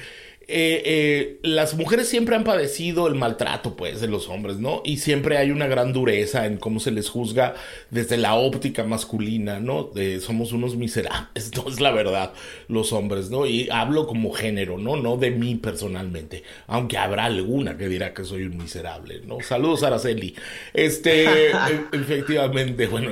eh, 0.49 0.81
eh, 0.85 1.39
las 1.43 1.75
mujeres 1.75 2.07
siempre 2.07 2.35
han 2.37 2.45
padecido 2.45 3.07
el 3.07 3.15
maltrato, 3.15 3.75
pues, 3.75 3.99
de 3.99 4.07
los 4.07 4.29
hombres, 4.29 4.57
¿no? 4.57 4.81
Y 4.85 4.97
siempre 4.97 5.37
hay 5.37 5.51
una 5.51 5.67
gran 5.67 5.91
dureza 5.91 6.45
en 6.45 6.55
cómo 6.55 6.79
se 6.79 6.91
les 6.91 7.09
juzga 7.09 7.55
desde 7.89 8.15
la 8.15 8.35
óptica 8.35 8.85
masculina, 8.85 9.59
¿no? 9.59 9.91
somos 10.21 10.53
unos 10.53 10.77
miserables, 10.77 11.51
no 11.55 11.67
es 11.69 11.81
la 11.81 11.91
verdad, 11.91 12.31
los 12.69 12.93
hombres, 12.93 13.29
¿no? 13.29 13.45
Y 13.45 13.69
hablo 13.69 14.07
como 14.07 14.31
género, 14.31 14.77
¿no? 14.77 14.95
No 14.95 15.17
de 15.17 15.31
mí 15.31 15.55
personalmente, 15.55 16.43
aunque 16.67 16.97
habrá 16.97 17.25
alguna 17.25 17.77
que 17.77 17.89
dirá 17.89 18.13
que 18.13 18.23
soy 18.23 18.43
un 18.43 18.57
miserable, 18.57 19.21
¿no? 19.25 19.41
Saludos, 19.41 19.83
Araceli. 19.83 20.33
Este, 20.73 21.25
e, 21.51 21.53
efectivamente, 21.91 22.87
bueno, 22.87 23.11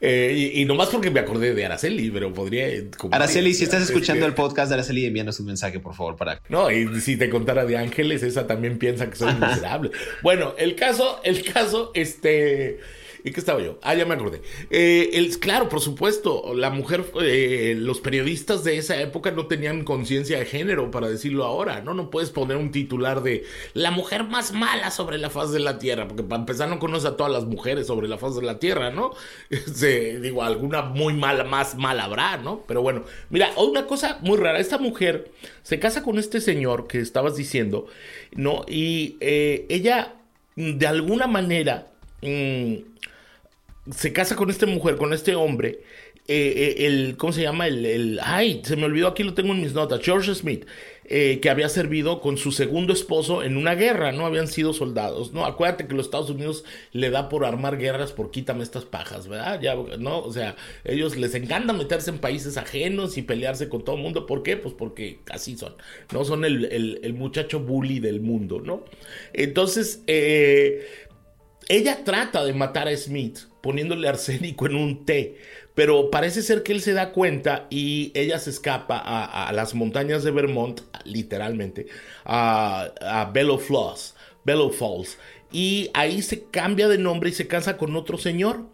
eh, 0.00 0.52
y, 0.54 0.62
y, 0.62 0.64
nomás 0.64 0.88
porque 0.88 1.10
me 1.10 1.20
acordé 1.20 1.54
de 1.54 1.64
Araceli, 1.64 2.10
pero 2.10 2.32
podría. 2.32 2.66
Araceli, 3.10 3.54
si 3.54 3.64
estás 3.64 3.82
escuchando 3.82 4.26
el 4.26 4.34
podcast 4.34 4.68
de 4.68 4.74
Araceli, 4.74 5.06
envíanos 5.06 5.40
un 5.40 5.46
mensaje, 5.46 5.80
por 5.80 5.94
favor, 5.94 6.16
para. 6.16 6.40
No, 6.48 6.70
y 6.70 7.00
si 7.00 7.16
te 7.16 7.30
contara 7.30 7.64
de 7.64 7.76
Ángeles, 7.78 8.22
esa 8.22 8.46
también 8.46 8.78
piensa 8.78 9.08
que 9.08 9.16
soy 9.16 9.32
miserable. 9.34 9.90
Bueno, 10.22 10.54
el 10.58 10.74
caso, 10.74 11.20
el 11.24 11.42
caso, 11.42 11.92
este. 11.94 12.80
¿Y 13.24 13.32
qué 13.32 13.40
estaba 13.40 13.60
yo? 13.62 13.78
Ah, 13.82 13.94
ya 13.94 14.06
me 14.06 14.14
acordé. 14.14 14.42
Eh, 14.70 15.10
el, 15.14 15.38
claro, 15.38 15.68
por 15.68 15.80
supuesto, 15.80 16.54
la 16.54 16.70
mujer, 16.70 17.04
eh, 17.20 17.74
los 17.76 18.00
periodistas 18.00 18.64
de 18.64 18.78
esa 18.78 19.00
época 19.00 19.30
no 19.30 19.46
tenían 19.46 19.84
conciencia 19.84 20.38
de 20.38 20.46
género, 20.46 20.90
para 20.90 21.08
decirlo 21.08 21.44
ahora, 21.44 21.80
¿no? 21.80 21.94
No 21.94 22.10
puedes 22.10 22.30
poner 22.30 22.56
un 22.56 22.70
titular 22.70 23.22
de 23.22 23.44
la 23.74 23.90
mujer 23.90 24.24
más 24.24 24.52
mala 24.52 24.90
sobre 24.90 25.18
la 25.18 25.30
faz 25.30 25.52
de 25.52 25.60
la 25.60 25.78
tierra, 25.78 26.08
porque 26.08 26.22
para 26.22 26.40
empezar 26.40 26.68
no 26.68 26.78
conoce 26.78 27.08
a 27.08 27.16
todas 27.16 27.32
las 27.32 27.44
mujeres 27.44 27.86
sobre 27.86 28.08
la 28.08 28.18
faz 28.18 28.36
de 28.36 28.42
la 28.42 28.58
tierra, 28.58 28.90
¿no? 28.90 29.12
Se, 29.50 30.20
digo, 30.20 30.42
alguna 30.42 30.82
muy 30.82 31.14
mala, 31.14 31.44
más 31.44 31.76
mala 31.76 32.04
habrá, 32.04 32.36
¿no? 32.36 32.62
Pero 32.66 32.82
bueno, 32.82 33.04
mira, 33.30 33.50
una 33.56 33.86
cosa 33.86 34.18
muy 34.22 34.38
rara, 34.38 34.58
esta 34.58 34.78
mujer 34.78 35.30
se 35.62 35.78
casa 35.78 36.02
con 36.02 36.18
este 36.18 36.40
señor 36.40 36.86
que 36.86 37.00
estabas 37.00 37.36
diciendo, 37.36 37.86
¿no? 38.32 38.64
Y 38.68 39.16
eh, 39.20 39.66
ella, 39.68 40.14
de 40.54 40.86
alguna 40.86 41.26
manera, 41.26 41.88
mm, 42.22 42.74
se 43.92 44.12
casa 44.12 44.36
con 44.36 44.50
esta 44.50 44.66
mujer, 44.66 44.96
con 44.96 45.12
este 45.12 45.34
hombre, 45.34 45.80
eh, 46.28 46.74
eh, 46.78 46.86
el, 46.86 47.16
¿cómo 47.16 47.32
se 47.32 47.42
llama? 47.42 47.68
El, 47.68 48.18
ay, 48.22 48.60
se 48.64 48.74
me 48.74 48.84
olvidó, 48.84 49.06
aquí 49.08 49.22
lo 49.22 49.34
tengo 49.34 49.52
en 49.52 49.60
mis 49.60 49.74
notas, 49.74 50.00
George 50.02 50.34
Smith, 50.34 50.66
eh, 51.04 51.38
que 51.40 51.50
había 51.50 51.68
servido 51.68 52.20
con 52.20 52.36
su 52.36 52.50
segundo 52.50 52.92
esposo 52.92 53.44
en 53.44 53.56
una 53.56 53.76
guerra, 53.76 54.10
¿no? 54.10 54.26
Habían 54.26 54.48
sido 54.48 54.72
soldados, 54.72 55.32
¿no? 55.32 55.46
Acuérdate 55.46 55.86
que 55.86 55.94
los 55.94 56.06
Estados 56.06 56.28
Unidos 56.28 56.64
le 56.90 57.10
da 57.10 57.28
por 57.28 57.44
armar 57.44 57.78
guerras 57.78 58.10
por 58.10 58.32
quítame 58.32 58.64
estas 58.64 58.84
pajas, 58.84 59.28
¿verdad? 59.28 59.60
Ya, 59.60 59.76
¿no? 60.00 60.18
O 60.18 60.32
sea, 60.32 60.56
ellos 60.82 61.16
les 61.16 61.36
encanta 61.36 61.72
meterse 61.72 62.10
en 62.10 62.18
países 62.18 62.56
ajenos 62.56 63.16
y 63.18 63.22
pelearse 63.22 63.68
con 63.68 63.84
todo 63.84 63.94
el 63.94 64.02
mundo, 64.02 64.26
¿por 64.26 64.42
qué? 64.42 64.56
Pues 64.56 64.74
porque 64.74 65.20
así 65.30 65.56
son, 65.56 65.76
¿no? 66.12 66.24
Son 66.24 66.44
el, 66.44 66.64
el, 66.64 66.98
el 67.04 67.14
muchacho 67.14 67.60
bully 67.60 68.00
del 68.00 68.20
mundo, 68.20 68.60
¿no? 68.60 68.82
Entonces, 69.32 70.02
ella 71.68 72.04
trata 72.04 72.44
de 72.44 72.52
matar 72.54 72.88
a 72.88 72.96
Smith 72.96 73.38
poniéndole 73.60 74.08
arsénico 74.08 74.66
en 74.66 74.76
un 74.76 75.04
té. 75.04 75.36
Pero 75.74 76.10
parece 76.10 76.40
ser 76.40 76.62
que 76.62 76.72
él 76.72 76.80
se 76.80 76.94
da 76.94 77.12
cuenta 77.12 77.66
y 77.68 78.10
ella 78.14 78.38
se 78.38 78.48
escapa 78.48 78.96
a, 78.96 79.52
las 79.52 79.74
montañas 79.74 80.24
de 80.24 80.30
Vermont, 80.30 80.80
literalmente, 81.04 81.86
a, 82.24 82.92
a 83.02 83.26
Bellow 83.26 83.58
Falls, 83.58 84.14
Bellow 84.44 84.70
Falls. 84.70 85.18
Y 85.52 85.90
ahí 85.92 86.22
se 86.22 86.44
cambia 86.44 86.88
de 86.88 86.98
nombre 86.98 87.30
y 87.30 87.32
se 87.32 87.46
casa 87.46 87.76
con 87.76 87.94
otro 87.94 88.16
señor, 88.16 88.64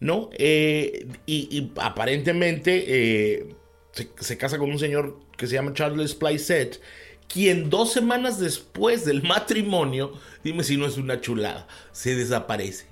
¿no? 0.00 0.30
Eh, 0.32 1.06
y, 1.26 1.72
aparentemente 1.76 2.84
eh, 2.86 3.54
se, 3.92 4.38
casa 4.38 4.58
con 4.58 4.70
un 4.70 4.78
señor 4.78 5.18
que 5.36 5.46
se 5.46 5.54
llama 5.54 5.72
Charles 5.72 6.14
Plyset, 6.14 6.80
quien 7.28 7.70
dos 7.70 7.92
semanas 7.92 8.38
después 8.38 9.04
del 9.04 9.22
matrimonio, 9.22 10.12
dime 10.44 10.64
si 10.64 10.76
no 10.76 10.86
es 10.86 10.96
una 10.96 11.20
chulada, 11.20 11.66
se 11.92 12.14
desaparece. 12.14 12.86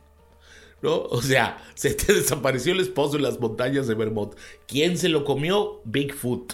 ¿no? 0.84 1.02
O 1.02 1.22
sea, 1.22 1.58
se 1.74 1.94
te 1.94 2.12
desapareció 2.12 2.72
el 2.74 2.80
esposo 2.80 3.16
en 3.16 3.22
las 3.22 3.40
montañas 3.40 3.88
de 3.88 3.94
Vermont. 3.94 4.34
¿Quién 4.68 4.98
se 4.98 5.08
lo 5.08 5.24
comió? 5.24 5.80
Bigfoot. 5.84 6.52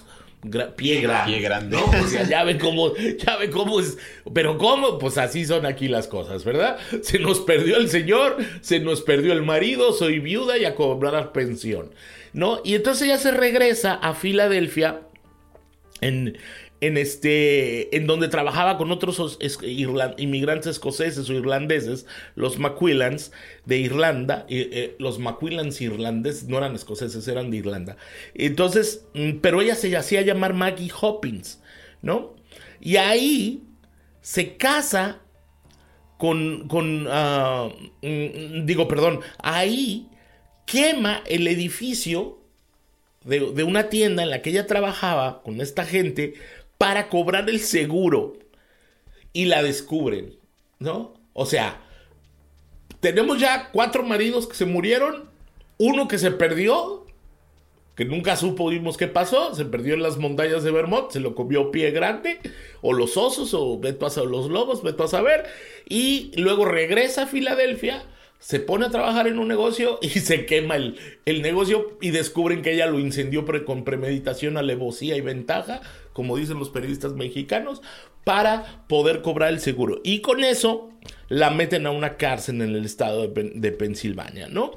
pie 0.76 1.00
grande. 1.00 1.32
Pie 1.32 1.40
grande. 1.42 1.76
O 1.76 2.06
sea, 2.06 2.22
ya 2.22 2.44
ven 2.44 2.58
cómo, 2.58 2.94
ya 2.94 3.36
ven 3.36 3.50
cómo 3.50 3.80
es. 3.80 3.98
Pero 4.32 4.56
cómo, 4.56 4.98
pues 4.98 5.18
así 5.18 5.44
son 5.44 5.66
aquí 5.66 5.88
las 5.88 6.06
cosas, 6.06 6.44
¿verdad? 6.44 6.78
Se 7.02 7.18
nos 7.18 7.40
perdió 7.40 7.76
el 7.76 7.88
señor, 7.88 8.36
se 8.60 8.78
nos 8.78 9.02
perdió 9.02 9.32
el 9.32 9.42
marido, 9.42 9.92
soy 9.92 10.20
viuda 10.20 10.56
y 10.58 10.64
a 10.64 10.76
cobrar 10.76 11.32
pensión, 11.32 11.92
¿no? 12.32 12.60
Y 12.64 12.76
entonces 12.76 13.08
ella 13.08 13.18
se 13.18 13.32
regresa 13.32 13.94
a 13.94 14.14
Filadelfia 14.14 15.00
en, 16.00 16.38
en 16.80 16.96
este 16.96 17.94
en 17.96 18.06
donde 18.06 18.28
trabajaba 18.28 18.78
con 18.78 18.90
otros 18.90 19.38
inmigrantes 20.16 20.66
escoceses 20.72 21.28
o 21.28 21.34
irlandeses, 21.34 22.06
los 22.34 22.58
Macquillans 22.58 23.32
de 23.66 23.78
Irlanda, 23.78 24.46
eh, 24.48 24.96
los 24.98 25.18
Macquillans 25.18 25.80
irlandeses 25.80 26.48
no 26.48 26.58
eran 26.58 26.74
escoceses, 26.74 27.26
eran 27.28 27.50
de 27.50 27.58
Irlanda. 27.58 27.96
Entonces, 28.34 29.04
mm, 29.14 29.38
pero 29.40 29.60
ella 29.60 29.74
se 29.74 29.94
hacía 29.96 30.22
llamar 30.22 30.54
Maggie 30.54 30.90
Hoppins, 31.00 31.60
¿no? 32.02 32.34
Y 32.80 32.96
ahí 32.96 33.62
se 34.22 34.56
casa 34.56 35.20
con, 36.16 36.68
con 36.68 37.06
ah, 37.10 37.68
mm, 38.02 38.64
digo, 38.64 38.88
perdón, 38.88 39.20
ahí 39.38 40.08
quema 40.66 41.22
el 41.26 41.46
edificio 41.46 42.38
de, 43.24 43.52
de 43.52 43.64
una 43.64 43.90
tienda 43.90 44.22
en 44.22 44.30
la 44.30 44.40
que 44.40 44.50
ella 44.50 44.66
trabajaba 44.66 45.42
con 45.42 45.60
esta 45.60 45.84
gente 45.84 46.34
para 46.80 47.10
cobrar 47.10 47.50
el 47.50 47.60
seguro 47.60 48.38
y 49.34 49.44
la 49.44 49.62
descubren, 49.62 50.38
¿no? 50.78 51.12
O 51.34 51.44
sea, 51.44 51.78
tenemos 53.00 53.38
ya 53.38 53.68
cuatro 53.70 54.02
maridos 54.02 54.46
que 54.46 54.54
se 54.54 54.64
murieron, 54.64 55.28
uno 55.76 56.08
que 56.08 56.16
se 56.16 56.30
perdió, 56.30 57.04
que 57.96 58.06
nunca 58.06 58.34
supimos 58.34 58.96
qué 58.96 59.08
pasó, 59.08 59.54
se 59.54 59.66
perdió 59.66 59.92
en 59.92 60.02
las 60.02 60.16
montañas 60.16 60.64
de 60.64 60.70
Vermont, 60.70 61.10
se 61.10 61.20
lo 61.20 61.34
comió 61.34 61.70
pie 61.70 61.90
grande, 61.90 62.40
o 62.80 62.94
los 62.94 63.18
osos, 63.18 63.52
o 63.52 63.78
veto 63.78 64.06
a 64.06 64.24
los 64.24 64.48
lobos, 64.48 64.82
veto 64.82 65.04
a 65.04 65.08
saber, 65.08 65.44
y 65.86 66.32
luego 66.36 66.64
regresa 66.64 67.24
a 67.24 67.26
Filadelfia 67.26 68.04
se 68.40 68.58
pone 68.58 68.86
a 68.86 68.90
trabajar 68.90 69.28
en 69.28 69.38
un 69.38 69.46
negocio 69.46 69.98
y 70.02 70.08
se 70.20 70.46
quema 70.46 70.74
el, 70.74 70.98
el 71.26 71.42
negocio 71.42 71.96
y 72.00 72.10
descubren 72.10 72.62
que 72.62 72.72
ella 72.72 72.86
lo 72.86 72.98
incendió 72.98 73.44
con 73.64 73.84
premeditación, 73.84 74.56
alevosía 74.56 75.16
y 75.16 75.20
ventaja, 75.20 75.82
como 76.12 76.36
dicen 76.36 76.58
los 76.58 76.70
periodistas 76.70 77.12
mexicanos, 77.12 77.82
para 78.24 78.84
poder 78.88 79.22
cobrar 79.22 79.50
el 79.50 79.60
seguro. 79.60 80.00
Y 80.02 80.20
con 80.20 80.42
eso 80.42 80.90
la 81.28 81.50
meten 81.50 81.86
a 81.86 81.90
una 81.90 82.16
cárcel 82.16 82.56
en 82.62 82.74
el 82.74 82.84
estado 82.84 83.28
de, 83.28 83.52
de 83.54 83.72
Pensilvania, 83.72 84.48
¿no? 84.48 84.72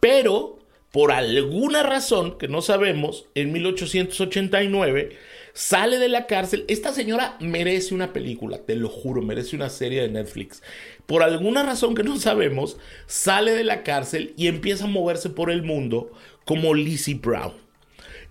Pero, 0.00 0.58
por 0.92 1.10
alguna 1.10 1.82
razón 1.82 2.38
que 2.38 2.48
no 2.48 2.62
sabemos, 2.62 3.26
en 3.34 3.52
1889 3.52 5.16
sale 5.58 5.98
de 5.98 6.08
la 6.08 6.26
cárcel. 6.26 6.64
Esta 6.68 6.92
señora 6.92 7.36
merece 7.40 7.92
una 7.92 8.12
película, 8.12 8.58
te 8.58 8.76
lo 8.76 8.88
juro, 8.88 9.22
merece 9.22 9.56
una 9.56 9.68
serie 9.68 10.02
de 10.02 10.08
Netflix. 10.08 10.62
Por 11.08 11.22
alguna 11.22 11.62
razón 11.62 11.94
que 11.94 12.02
no 12.02 12.18
sabemos, 12.18 12.76
sale 13.06 13.52
de 13.52 13.64
la 13.64 13.82
cárcel 13.82 14.34
y 14.36 14.46
empieza 14.46 14.84
a 14.84 14.88
moverse 14.88 15.30
por 15.30 15.50
el 15.50 15.62
mundo 15.62 16.12
como 16.44 16.74
Lizzie 16.74 17.14
Brown. 17.14 17.54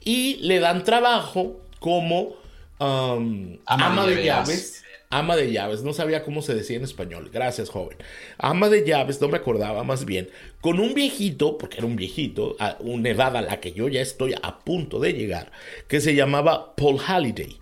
Y 0.04 0.36
le 0.42 0.60
dan 0.60 0.84
trabajo 0.84 1.60
como 1.80 2.36
um, 2.78 3.58
ama, 3.66 4.06
de, 4.06 4.24
llaves. 4.24 4.84
Ama 5.10 5.36
de 5.36 5.52
llaves, 5.52 5.82
no 5.82 5.92
sabía 5.92 6.24
cómo 6.24 6.44
se 6.44 6.54
decía 6.54 6.78
en 6.78 6.84
español. 6.84 7.32
Gracias, 7.34 7.70
joven. 7.70 7.98
Ama 8.38 8.70
de 8.70 8.86
llaves, 8.86 9.20
no 9.22 9.28
me 9.28 9.38
acordaba 9.38 9.84
más 9.84 10.06
bien. 10.06 10.30
Con 10.62 10.80
un 10.80 10.94
viejito, 10.94 11.58
porque 11.58 11.78
era 11.78 11.88
un 11.88 11.96
viejito, 11.96 12.58
a 12.60 12.78
una 12.80 13.10
edad 13.10 13.36
a 13.38 13.42
la 13.42 13.60
que 13.60 13.74
yo 13.74 13.88
ya 13.88 14.02
estoy 14.02 14.36
a 14.40 14.60
punto 14.60 15.00
de 15.00 15.13
llegar, 15.13 15.52
que 15.88 16.00
se 16.00 16.13
llamaba 16.13 16.76
Paul 16.76 17.00
Halliday. 17.00 17.58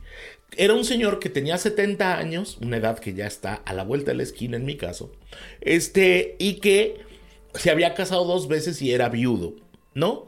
Era 0.57 0.73
un 0.73 0.85
señor 0.85 1.19
que 1.19 1.29
tenía 1.29 1.57
70 1.57 2.17
años, 2.17 2.57
una 2.61 2.77
edad 2.77 2.99
que 2.99 3.13
ya 3.13 3.27
está 3.27 3.55
a 3.55 3.73
la 3.73 3.83
vuelta 3.83 4.11
de 4.11 4.17
la 4.17 4.23
esquina 4.23 4.57
en 4.57 4.65
mi 4.65 4.77
caso, 4.77 5.11
este, 5.61 6.35
y 6.39 6.55
que 6.55 7.01
se 7.53 7.71
había 7.71 7.93
casado 7.93 8.25
dos 8.25 8.47
veces 8.47 8.81
y 8.81 8.93
era 8.93 9.09
viudo, 9.09 9.55
¿no? 9.93 10.25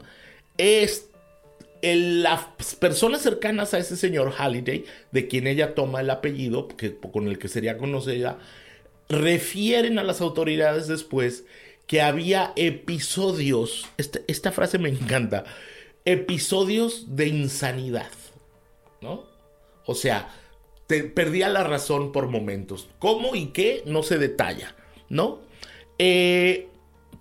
Es, 0.56 1.08
las 1.82 2.44
personas 2.80 3.22
cercanas 3.22 3.72
a 3.72 3.78
ese 3.78 3.96
señor 3.96 4.32
Halliday, 4.32 4.84
de 5.12 5.28
quien 5.28 5.46
ella 5.46 5.74
toma 5.74 6.00
el 6.00 6.10
apellido, 6.10 6.68
que, 6.68 6.96
con 6.96 7.28
el 7.28 7.38
que 7.38 7.48
sería 7.48 7.78
conocida, 7.78 8.38
refieren 9.08 9.98
a 9.98 10.04
las 10.04 10.20
autoridades 10.20 10.88
después 10.88 11.44
que 11.86 12.02
había 12.02 12.52
episodios, 12.56 13.86
esta, 13.96 14.20
esta 14.26 14.52
frase 14.52 14.78
me 14.78 14.90
encanta, 14.90 15.44
episodios 16.04 17.16
de 17.16 17.28
insanidad, 17.28 18.10
¿no? 19.00 19.27
O 19.88 19.94
sea, 19.94 20.28
te, 20.86 21.02
perdía 21.02 21.48
la 21.48 21.64
razón 21.64 22.12
por 22.12 22.28
momentos. 22.28 22.90
¿Cómo 22.98 23.34
y 23.34 23.46
qué? 23.46 23.82
No 23.86 24.02
se 24.02 24.18
detalla, 24.18 24.76
¿no? 25.08 25.40
Eh, 25.98 26.68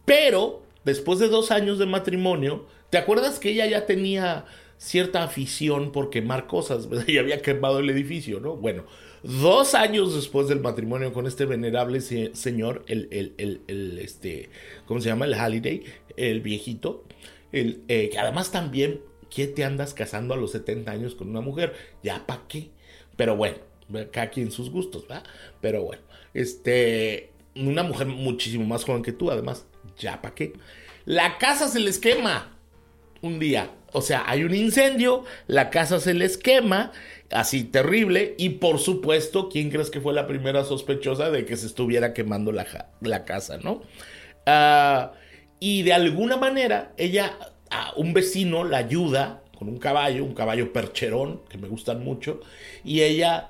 pero, 0.04 0.64
después 0.84 1.20
de 1.20 1.30
dos 1.30 1.50
años 1.52 1.80
de 1.80 1.86
matrimonio, 1.86 2.66
¿te 2.90 2.98
acuerdas 2.98 3.40
que 3.40 3.52
ella 3.52 3.68
ya 3.68 3.86
tenía 3.86 4.44
cierta 4.78 5.24
afición 5.24 5.94
por 5.94 6.10
quemar 6.10 6.46
cosas? 6.46 6.90
Y 7.08 7.20
había 7.20 7.42
quemado 7.42 7.80
el 7.80 7.90
edificio, 7.90 8.42
¿no? 8.42 8.58
Bueno, 8.58 8.84
dos 9.24 9.74
años 9.74 10.14
después 10.14 10.50
del 10.50 10.60
matrimonio 10.60 11.14
con 11.14 11.26
este 11.26 11.46
venerable 11.46 12.02
señor, 12.02 12.84
el, 12.88 13.08
el, 13.12 13.62
el, 13.68 13.98
este, 14.00 14.50
¿cómo 14.86 15.00
se 15.00 15.08
llama? 15.08 15.24
El 15.24 15.36
Halliday, 15.36 15.86
el 16.18 16.42
viejito, 16.42 17.06
el, 17.54 17.82
eh, 17.88 18.10
que 18.12 18.20
además 18.20 18.52
también 18.52 19.00
¿Qué 19.30 19.48
te 19.48 19.64
andas 19.64 19.94
casando 19.94 20.34
a 20.34 20.38
los 20.38 20.52
70 20.52 20.92
años 20.92 21.16
con 21.16 21.30
una 21.30 21.42
mujer? 21.42 21.74
¿Ya 22.04 22.26
para 22.26 22.44
qué? 22.48 22.70
Pero 23.16 23.36
bueno, 23.36 23.58
cada 24.12 24.30
quien 24.30 24.52
sus 24.52 24.70
gustos, 24.70 25.08
¿verdad? 25.08 25.24
Pero 25.62 25.84
bueno, 25.84 26.04
este, 26.34 27.32
una 27.56 27.84
mujer 27.84 28.08
muchísimo 28.08 28.66
más 28.66 28.84
joven 28.84 29.04
que 29.04 29.12
tú, 29.12 29.32
además, 29.32 29.66
¿ya 29.98 30.22
para 30.22 30.36
qué? 30.36 30.54
La 31.06 31.38
casa 31.38 31.68
se 31.68 31.80
les 31.80 32.00
quema 32.00 32.58
un 33.22 33.40
día. 33.40 33.72
O 33.94 34.02
sea, 34.02 34.24
hay 34.28 34.44
un 34.44 34.54
incendio, 34.54 35.24
la 35.48 35.70
casa 35.70 36.00
se 36.00 36.14
les 36.14 36.38
quema, 36.38 36.92
así 37.32 37.64
terrible, 37.64 38.36
y 38.38 38.50
por 38.50 38.80
supuesto, 38.80 39.50
¿quién 39.50 39.70
crees 39.70 39.90
que 39.90 40.02
fue 40.02 40.14
la 40.14 40.28
primera 40.28 40.64
sospechosa 40.66 41.32
de 41.32 41.46
que 41.46 41.56
se 41.56 41.68
estuviera 41.68 42.14
quemando 42.14 42.52
la, 42.52 42.92
la 43.02 43.26
casa, 43.26 43.58
no? 43.58 43.82
Ah, 44.46 45.14
y 45.60 45.84
de 45.84 45.94
alguna 45.94 46.38
manera, 46.38 46.94
ella 46.98 47.38
un 47.96 48.14
vecino 48.14 48.64
la 48.64 48.78
ayuda 48.78 49.44
con 49.58 49.70
un 49.70 49.78
caballo, 49.78 50.24
un 50.24 50.34
caballo 50.34 50.72
percherón, 50.72 51.42
que 51.50 51.58
me 51.58 51.68
gustan 51.68 52.04
mucho, 52.04 52.42
y 52.84 53.02
ella, 53.02 53.50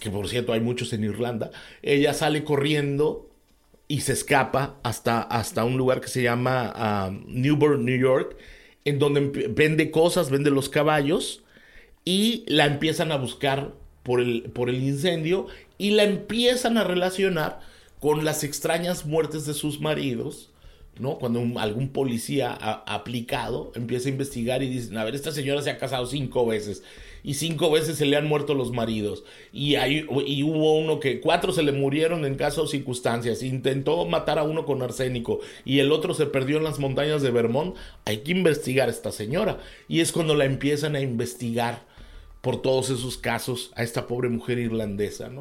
que 0.00 0.10
por 0.10 0.28
cierto 0.28 0.52
hay 0.52 0.60
muchos 0.60 0.92
en 0.92 1.02
Irlanda, 1.02 1.50
ella 1.82 2.14
sale 2.14 2.44
corriendo 2.44 3.28
y 3.88 4.02
se 4.02 4.12
escapa 4.12 4.76
hasta, 4.84 5.20
hasta 5.20 5.64
un 5.64 5.76
lugar 5.76 6.00
que 6.00 6.08
se 6.08 6.22
llama 6.22 7.08
um, 7.08 7.24
Newburgh, 7.26 7.80
New 7.80 7.98
York, 7.98 8.36
en 8.84 8.98
donde 8.98 9.48
vende 9.48 9.90
cosas, 9.90 10.30
vende 10.30 10.50
los 10.50 10.68
caballos, 10.68 11.42
y 12.04 12.44
la 12.46 12.66
empiezan 12.66 13.10
a 13.12 13.16
buscar 13.16 13.74
por 14.04 14.20
el, 14.20 14.44
por 14.54 14.70
el 14.70 14.82
incendio, 14.82 15.48
y 15.76 15.90
la 15.90 16.04
empiezan 16.04 16.78
a 16.78 16.84
relacionar 16.84 17.60
con 18.00 18.24
las 18.24 18.44
extrañas 18.44 19.06
muertes 19.06 19.44
de 19.44 19.54
sus 19.54 19.80
maridos, 19.80 20.51
¿no? 20.98 21.18
Cuando 21.18 21.40
algún 21.58 21.88
policía 21.88 22.52
aplicado 22.52 23.72
empieza 23.74 24.08
a 24.08 24.12
investigar 24.12 24.62
y 24.62 24.68
dicen, 24.68 24.96
a 24.98 25.04
ver, 25.04 25.14
esta 25.14 25.32
señora 25.32 25.62
se 25.62 25.70
ha 25.70 25.78
casado 25.78 26.06
cinco 26.06 26.46
veces 26.46 26.82
y 27.24 27.34
cinco 27.34 27.70
veces 27.70 27.96
se 27.96 28.04
le 28.04 28.16
han 28.16 28.26
muerto 28.26 28.54
los 28.54 28.72
maridos 28.72 29.24
y, 29.52 29.76
hay, 29.76 30.06
y 30.26 30.42
hubo 30.42 30.78
uno 30.78 31.00
que 31.00 31.20
cuatro 31.20 31.52
se 31.52 31.62
le 31.62 31.72
murieron 31.72 32.24
en 32.24 32.34
casos 32.34 32.70
circunstancias, 32.70 33.42
intentó 33.42 34.04
matar 34.04 34.38
a 34.38 34.42
uno 34.42 34.66
con 34.66 34.82
arsénico 34.82 35.40
y 35.64 35.78
el 35.78 35.92
otro 35.92 36.14
se 36.14 36.26
perdió 36.26 36.58
en 36.58 36.64
las 36.64 36.78
montañas 36.78 37.22
de 37.22 37.30
Vermont, 37.30 37.76
hay 38.04 38.18
que 38.18 38.32
investigar 38.32 38.88
a 38.88 38.92
esta 38.92 39.12
señora 39.12 39.58
y 39.88 40.00
es 40.00 40.12
cuando 40.12 40.34
la 40.34 40.44
empiezan 40.44 40.94
a 40.94 41.00
investigar 41.00 41.84
por 42.42 42.60
todos 42.60 42.90
esos 42.90 43.16
casos 43.16 43.72
a 43.76 43.82
esta 43.82 44.06
pobre 44.06 44.28
mujer 44.28 44.58
irlandesa, 44.58 45.28
¿no? 45.28 45.40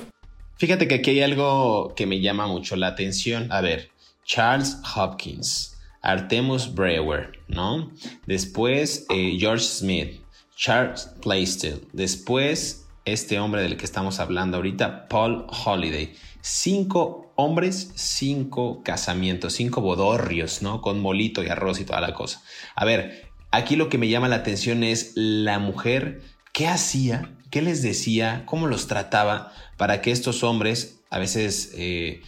Fíjate 0.62 0.88
que 0.88 0.94
aquí 0.94 1.10
hay 1.10 1.22
algo 1.22 1.94
que 1.96 2.06
me 2.06 2.22
llama 2.22 2.46
mucho 2.46 2.76
la 2.76 2.86
atención. 2.86 3.52
A 3.52 3.62
ver, 3.62 3.90
Charles 4.26 4.78
Hopkins, 4.96 5.78
Artemus 6.02 6.74
Brewer, 6.74 7.32
¿no? 7.48 7.92
Después 8.26 9.06
eh, 9.10 9.38
George 9.40 9.64
Smith, 9.64 10.22
Charles 10.56 11.10
Plaisted, 11.22 11.80
después 11.94 12.82
este 13.06 13.40
hombre 13.40 13.62
del 13.62 13.78
que 13.78 13.86
estamos 13.86 14.20
hablando 14.20 14.58
ahorita, 14.58 15.08
Paul 15.08 15.46
Holiday. 15.66 16.14
Cinco 16.42 17.32
hombres, 17.36 17.92
cinco 17.96 18.82
casamientos, 18.84 19.54
cinco 19.54 19.82
bodorrios, 19.82 20.62
¿no? 20.62 20.82
Con 20.82 21.00
molito 21.00 21.44
y 21.44 21.48
arroz 21.48 21.80
y 21.80 21.86
toda 21.86 22.02
la 22.02 22.14
cosa. 22.14 22.42
A 22.76 22.86
ver, 22.86 23.32
aquí 23.52 23.76
lo 23.76 23.90
que 23.90 23.98
me 23.98 24.10
llama 24.10 24.28
la 24.28 24.38
atención 24.38 24.84
es 24.84 25.14
la 25.16 25.60
mujer, 25.60 26.22
¿qué 26.54 26.68
hacía? 26.68 27.36
¿Qué 27.50 27.62
les 27.62 27.82
decía? 27.82 28.44
¿Cómo 28.46 28.68
los 28.68 28.88
trataba 28.88 29.52
para 29.78 30.02
que 30.02 30.12
estos 30.12 30.44
hombres, 30.44 31.02
a 31.10 31.20
veces 31.20 31.74
eh, 31.76 32.22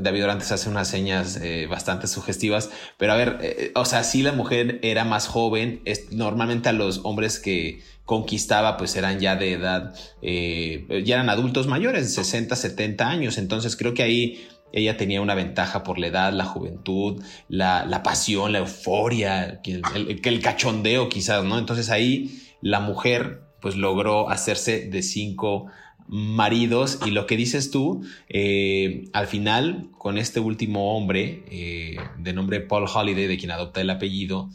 David 0.00 0.24
Orantes 0.24 0.52
hace 0.52 0.68
unas 0.68 0.88
señas 0.88 1.38
eh, 1.42 1.66
bastante 1.68 2.06
sugestivas, 2.06 2.70
pero 2.98 3.12
a 3.12 3.16
ver, 3.16 3.38
eh, 3.42 3.72
o 3.74 3.84
sea, 3.84 4.04
si 4.04 4.22
la 4.22 4.32
mujer 4.32 4.78
era 4.82 5.04
más 5.04 5.26
joven, 5.26 5.80
es, 5.84 6.12
normalmente 6.12 6.68
a 6.68 6.72
los 6.72 7.00
hombres 7.04 7.38
que 7.38 7.80
conquistaba 8.04 8.76
pues 8.76 8.96
eran 8.96 9.20
ya 9.20 9.36
de 9.36 9.52
edad, 9.52 9.94
eh, 10.22 11.02
ya 11.04 11.16
eran 11.16 11.30
adultos 11.30 11.66
mayores, 11.66 12.14
60, 12.14 12.56
70 12.56 13.08
años, 13.08 13.38
entonces 13.38 13.76
creo 13.76 13.94
que 13.94 14.02
ahí 14.02 14.48
ella 14.72 14.96
tenía 14.96 15.20
una 15.20 15.34
ventaja 15.34 15.82
por 15.82 15.98
la 15.98 16.06
edad, 16.06 16.32
la 16.32 16.44
juventud, 16.44 17.22
la, 17.48 18.02
pasión, 18.02 18.52
la 18.52 18.58
euforia, 18.60 19.60
el, 19.64 20.20
el 20.24 20.40
cachondeo 20.40 21.08
quizás, 21.08 21.44
¿no? 21.44 21.58
Entonces 21.58 21.90
ahí 21.90 22.42
la 22.62 22.80
mujer 22.80 23.42
pues 23.60 23.76
logró 23.76 24.28
hacerse 24.28 24.88
de 24.88 25.02
cinco 25.02 25.66
maridos 26.08 26.98
y 27.06 27.10
lo 27.10 27.26
que 27.26 27.36
dices 27.36 27.70
tú, 27.70 28.02
eh, 28.28 29.04
al 29.12 29.26
final, 29.26 29.90
con 29.98 30.18
este 30.18 30.40
último 30.40 30.96
hombre, 30.96 31.42
eh, 31.50 31.96
de 32.18 32.32
nombre 32.32 32.60
Paul 32.60 32.86
Holiday, 32.92 33.26
de 33.26 33.38
quien 33.38 33.50
adopta 33.50 33.80
el 33.80 33.90
apellido, 33.90 34.50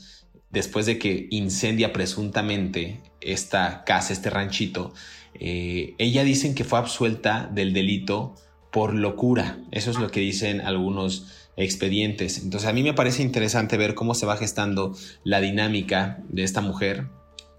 después 0.49 0.85
de 0.85 0.97
que 0.97 1.27
incendia 1.31 1.93
presuntamente 1.93 3.01
esta 3.21 3.83
casa, 3.83 4.13
este 4.13 4.29
ranchito, 4.29 4.93
eh, 5.39 5.95
ella 5.97 6.23
dicen 6.23 6.55
que 6.55 6.63
fue 6.63 6.79
absuelta 6.79 7.49
del 7.53 7.73
delito 7.73 8.35
por 8.71 8.93
locura. 8.93 9.59
Eso 9.71 9.91
es 9.91 9.97
lo 9.97 10.09
que 10.09 10.19
dicen 10.19 10.61
algunos 10.61 11.49
expedientes. 11.57 12.43
Entonces 12.43 12.69
a 12.69 12.73
mí 12.73 12.83
me 12.83 12.93
parece 12.93 13.23
interesante 13.23 13.77
ver 13.77 13.95
cómo 13.95 14.13
se 14.13 14.25
va 14.25 14.37
gestando 14.37 14.95
la 15.23 15.41
dinámica 15.41 16.23
de 16.29 16.43
esta 16.43 16.61
mujer, 16.61 17.07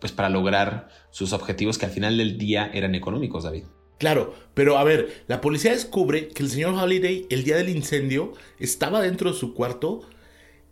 pues 0.01 0.12
para 0.12 0.29
lograr 0.29 0.88
sus 1.11 1.33
objetivos 1.33 1.79
que 1.79 1.87
al 1.87 1.92
final 1.92 2.16
del 2.16 2.38
día 2.38 2.70
eran 2.72 2.94
económicos, 2.94 3.44
David. 3.44 3.64
Claro, 3.99 4.35
pero 4.55 4.79
a 4.79 4.85
ver, 4.85 5.25
la 5.27 5.41
policía 5.41 5.73
descubre 5.73 6.29
que 6.29 6.43
el 6.43 6.51
señor 6.51 6.75
Holiday 6.75 7.27
el 7.31 7.45
día 7.45 7.57
del 7.57 7.69
incendio 7.69 8.33
estaba 8.59 9.03
dentro 9.03 9.33
de 9.33 9.39
su 9.39 9.55
cuarto 9.55 10.03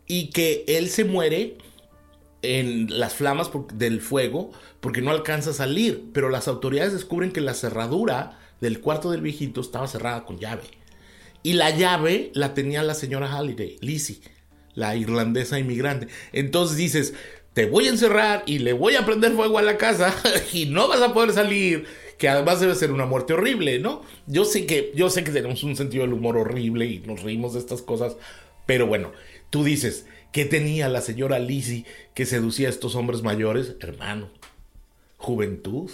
y 0.07 0.29
que 0.29 0.63
él 0.67 0.89
se 0.89 1.03
muere 1.03 1.57
en 2.41 2.99
las 2.99 3.15
flamas 3.15 3.51
del 3.73 3.99
fuego 3.99 4.51
porque 4.79 5.01
no 5.01 5.11
alcanza 5.11 5.49
a 5.49 5.53
salir, 5.53 6.05
pero 6.13 6.29
las 6.29 6.47
autoridades 6.47 6.93
descubren 6.93 7.31
que 7.31 7.41
la 7.41 7.53
cerradura 7.53 8.39
del 8.61 8.79
cuarto 8.79 9.11
del 9.11 9.21
viejito 9.21 9.59
estaba 9.59 9.87
cerrada 9.87 10.23
con 10.23 10.39
llave. 10.39 10.63
Y 11.43 11.53
la 11.53 11.69
llave 11.69 12.31
la 12.33 12.53
tenía 12.53 12.83
la 12.83 12.93
señora 12.93 13.37
Holiday, 13.37 13.77
Lizzie, 13.81 14.21
la 14.73 14.95
irlandesa 14.95 15.59
inmigrante. 15.59 16.07
Entonces 16.31 16.77
dices, 16.77 17.13
te 17.53 17.65
voy 17.65 17.87
a 17.87 17.89
encerrar 17.89 18.43
y 18.45 18.59
le 18.59 18.73
voy 18.73 18.95
a 18.95 19.05
prender 19.05 19.33
fuego 19.33 19.57
a 19.57 19.63
la 19.63 19.77
casa 19.77 20.15
y 20.53 20.67
no 20.67 20.87
vas 20.87 21.01
a 21.01 21.13
poder 21.13 21.33
salir 21.33 21.85
que 22.17 22.29
además 22.29 22.59
debe 22.59 22.75
ser 22.75 22.91
una 22.91 23.05
muerte 23.05 23.33
horrible, 23.33 23.79
¿no? 23.79 24.01
Yo 24.25 24.45
sé 24.45 24.65
que, 24.65 24.91
yo 24.95 25.09
sé 25.09 25.23
que 25.23 25.31
tenemos 25.31 25.63
un 25.63 25.75
sentido 25.75 26.03
del 26.03 26.13
humor 26.13 26.37
horrible 26.37 26.85
y 26.85 26.99
nos 26.99 27.23
reímos 27.23 27.53
de 27.53 27.59
estas 27.59 27.81
cosas, 27.81 28.17
pero 28.65 28.87
bueno, 28.87 29.11
tú 29.49 29.63
dices, 29.63 30.07
¿qué 30.31 30.45
tenía 30.45 30.89
la 30.89 31.01
señora 31.01 31.39
Lizzie 31.39 31.85
que 32.13 32.25
seducía 32.25 32.67
a 32.67 32.71
estos 32.71 32.95
hombres 32.95 33.21
mayores? 33.21 33.75
Hermano, 33.79 34.29
juventud. 35.17 35.91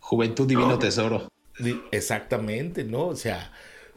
Juventud 0.00 0.46
divino 0.46 0.78
tesoro. 0.78 1.28
Exactamente, 1.92 2.84
¿no? 2.84 3.06
O 3.06 3.16
sea, 3.16 3.52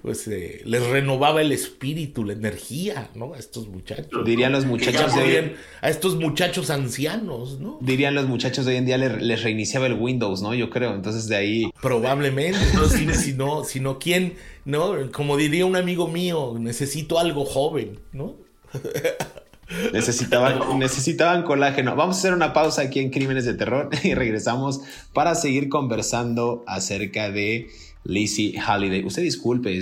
pues 0.06 0.28
eh, 0.28 0.62
les 0.66 0.86
renovaba 0.86 1.42
el 1.42 1.52
espíritu, 1.52 2.24
la 2.24 2.34
energía, 2.34 3.10
¿no? 3.16 3.34
A 3.34 3.40
estos 3.40 3.68
muchachos. 3.68 4.24
Dirían 4.24 4.52
los 4.52 4.64
muchachos 4.64 5.16
de 5.16 5.22
hoy, 5.24 5.52
a 5.82 5.90
estos 5.90 6.16
muchachos 6.16 6.70
ancianos, 6.70 7.60
¿no? 7.60 7.80
Dirían 7.82 8.14
los 8.14 8.28
muchachos 8.28 8.66
de 8.66 8.74
hoy 8.74 8.78
en 8.78 8.86
día 8.86 9.00
les, 9.00 9.42
reiniciaba 9.42 9.88
el 9.88 9.94
Windows, 9.94 10.44
¿no? 10.44 10.54
Yo 10.54 10.70
creo. 10.70 10.94
Entonces 10.94 11.28
de 11.28 11.38
ahí. 11.38 11.72
Probablemente. 11.82 12.60
no, 12.76 12.88
si, 12.88 13.34
no, 13.34 13.64
sino 13.64 13.98
quién, 13.98 14.36
¿no? 14.64 15.12
Como 15.12 15.38
diría 15.38 15.66
un 15.66 15.76
amigo 15.76 16.08
mío, 16.08 16.54
necesito 16.60 17.18
algo 17.18 17.44
joven, 17.44 17.98
¿no? 18.14 18.36
Necesitaban, 19.92 20.78
necesitaban 20.78 21.42
colágeno. 21.42 21.96
Vamos 21.96 22.18
a 22.18 22.20
hacer 22.20 22.34
una 22.34 22.54
pausa 22.54 22.84
aquí 22.84 23.00
en 23.00 23.10
Crímenes 23.10 23.46
de 23.46 23.56
Terror 23.56 23.90
y 24.04 24.14
regresamos 24.14 24.82
para 25.14 25.34
seguir 25.34 25.70
conversando 25.70 26.64
acerca 26.68 27.32
de 27.32 27.70
Lizzie 28.06 28.56
Holiday. 28.62 29.04
Usted 29.04 29.24
disculpe, 29.24 29.82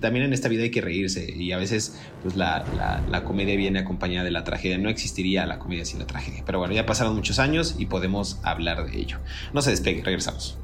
también 0.00 0.26
en 0.26 0.32
esta 0.32 0.48
vida 0.48 0.62
hay 0.62 0.70
que 0.70 0.80
reírse 0.80 1.34
y 1.36 1.50
a 1.52 1.58
veces 1.58 2.00
pues 2.22 2.36
la, 2.36 2.64
la, 3.10 3.24
comedia 3.24 3.56
viene 3.56 3.80
acompañada 3.80 4.24
de 4.24 4.30
la 4.30 4.44
tragedia. 4.44 4.78
No 4.78 4.88
existiría 4.88 5.44
la 5.44 5.58
comedia 5.58 5.84
sin 5.84 5.98
la 5.98 6.06
tragedia. 6.06 6.44
Pero 6.46 6.60
bueno, 6.60 6.72
ya 6.72 6.86
pasaron 6.86 7.14
muchos 7.16 7.38
años 7.38 7.74
y 7.76 7.86
podemos 7.86 8.38
hablar 8.44 8.88
de 8.88 8.96
ello. 8.96 9.18
No 9.52 9.60
se 9.60 9.70
despegue, 9.70 10.02
regresamos. 10.04 10.56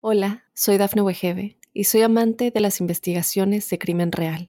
Hola, 0.00 0.44
soy 0.54 0.78
Dafne 0.78 1.02
Wegebe 1.02 1.58
y 1.74 1.84
soy 1.84 2.00
amante 2.00 2.50
de 2.50 2.60
las 2.60 2.80
investigaciones 2.80 3.68
de 3.68 3.78
crimen 3.78 4.10
real. 4.10 4.48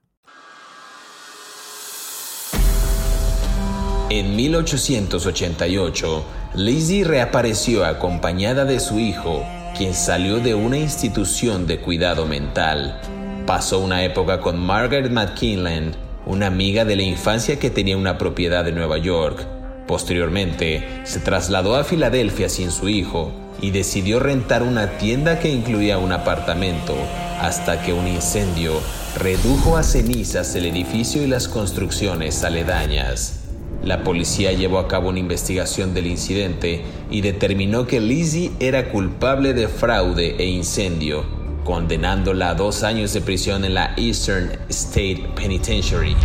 En 4.13 4.35
1888, 4.35 6.25
Lizzie 6.55 7.05
reapareció 7.05 7.85
acompañada 7.85 8.65
de 8.65 8.81
su 8.81 8.99
hijo, 8.99 9.45
quien 9.77 9.93
salió 9.93 10.41
de 10.41 10.53
una 10.53 10.77
institución 10.77 11.65
de 11.65 11.79
cuidado 11.79 12.25
mental. 12.25 12.99
Pasó 13.47 13.79
una 13.79 14.03
época 14.03 14.41
con 14.41 14.59
Margaret 14.59 15.09
McKinlan, 15.09 15.95
una 16.25 16.47
amiga 16.47 16.83
de 16.83 16.97
la 16.97 17.03
infancia 17.03 17.57
que 17.57 17.69
tenía 17.69 17.95
una 17.95 18.17
propiedad 18.17 18.67
en 18.67 18.75
Nueva 18.75 18.97
York. 18.97 19.47
Posteriormente, 19.87 20.85
se 21.05 21.21
trasladó 21.21 21.77
a 21.77 21.85
Filadelfia 21.85 22.49
sin 22.49 22.71
su 22.71 22.89
hijo 22.89 23.31
y 23.61 23.71
decidió 23.71 24.19
rentar 24.19 24.61
una 24.61 24.97
tienda 24.97 25.39
que 25.39 25.47
incluía 25.47 25.99
un 25.99 26.11
apartamento, 26.11 26.97
hasta 27.39 27.81
que 27.81 27.93
un 27.93 28.09
incendio 28.09 28.73
redujo 29.17 29.77
a 29.77 29.83
cenizas 29.83 30.53
el 30.55 30.65
edificio 30.65 31.23
y 31.23 31.27
las 31.27 31.47
construcciones 31.47 32.43
aledañas. 32.43 33.40
La 33.83 34.03
policía 34.03 34.51
llevó 34.51 34.77
a 34.77 34.87
cabo 34.87 35.09
una 35.09 35.19
investigación 35.19 35.93
del 35.93 36.05
incidente 36.05 36.83
y 37.09 37.21
determinó 37.21 37.87
que 37.87 37.99
Lizzie 37.99 38.51
era 38.59 38.89
culpable 38.89 39.53
de 39.53 39.67
fraude 39.67 40.35
e 40.37 40.45
incendio, 40.45 41.25
condenándola 41.63 42.51
a 42.51 42.55
dos 42.55 42.83
años 42.83 43.13
de 43.13 43.21
prisión 43.21 43.65
en 43.65 43.73
la 43.73 43.93
Eastern 43.97 44.51
State 44.69 45.31
Penitentiary. 45.35 46.15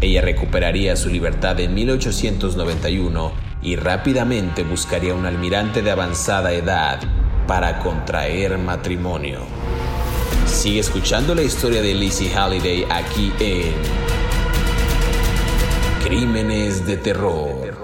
Ella 0.00 0.22
recuperaría 0.22 0.96
su 0.96 1.10
libertad 1.10 1.60
en 1.60 1.74
1891 1.74 3.32
y 3.62 3.76
rápidamente 3.76 4.62
buscaría 4.62 5.14
un 5.14 5.26
almirante 5.26 5.82
de 5.82 5.90
avanzada 5.90 6.52
edad 6.52 7.00
para 7.46 7.78
contraer 7.78 8.56
matrimonio. 8.58 9.40
Sigue 10.46 10.80
escuchando 10.80 11.34
la 11.34 11.42
historia 11.42 11.82
de 11.82 11.94
Lizzie 11.94 12.30
Halliday 12.30 12.86
aquí 12.88 13.32
en 13.40 13.74
Crímenes 16.06 16.86
de 16.86 16.98
terror. 16.98 17.76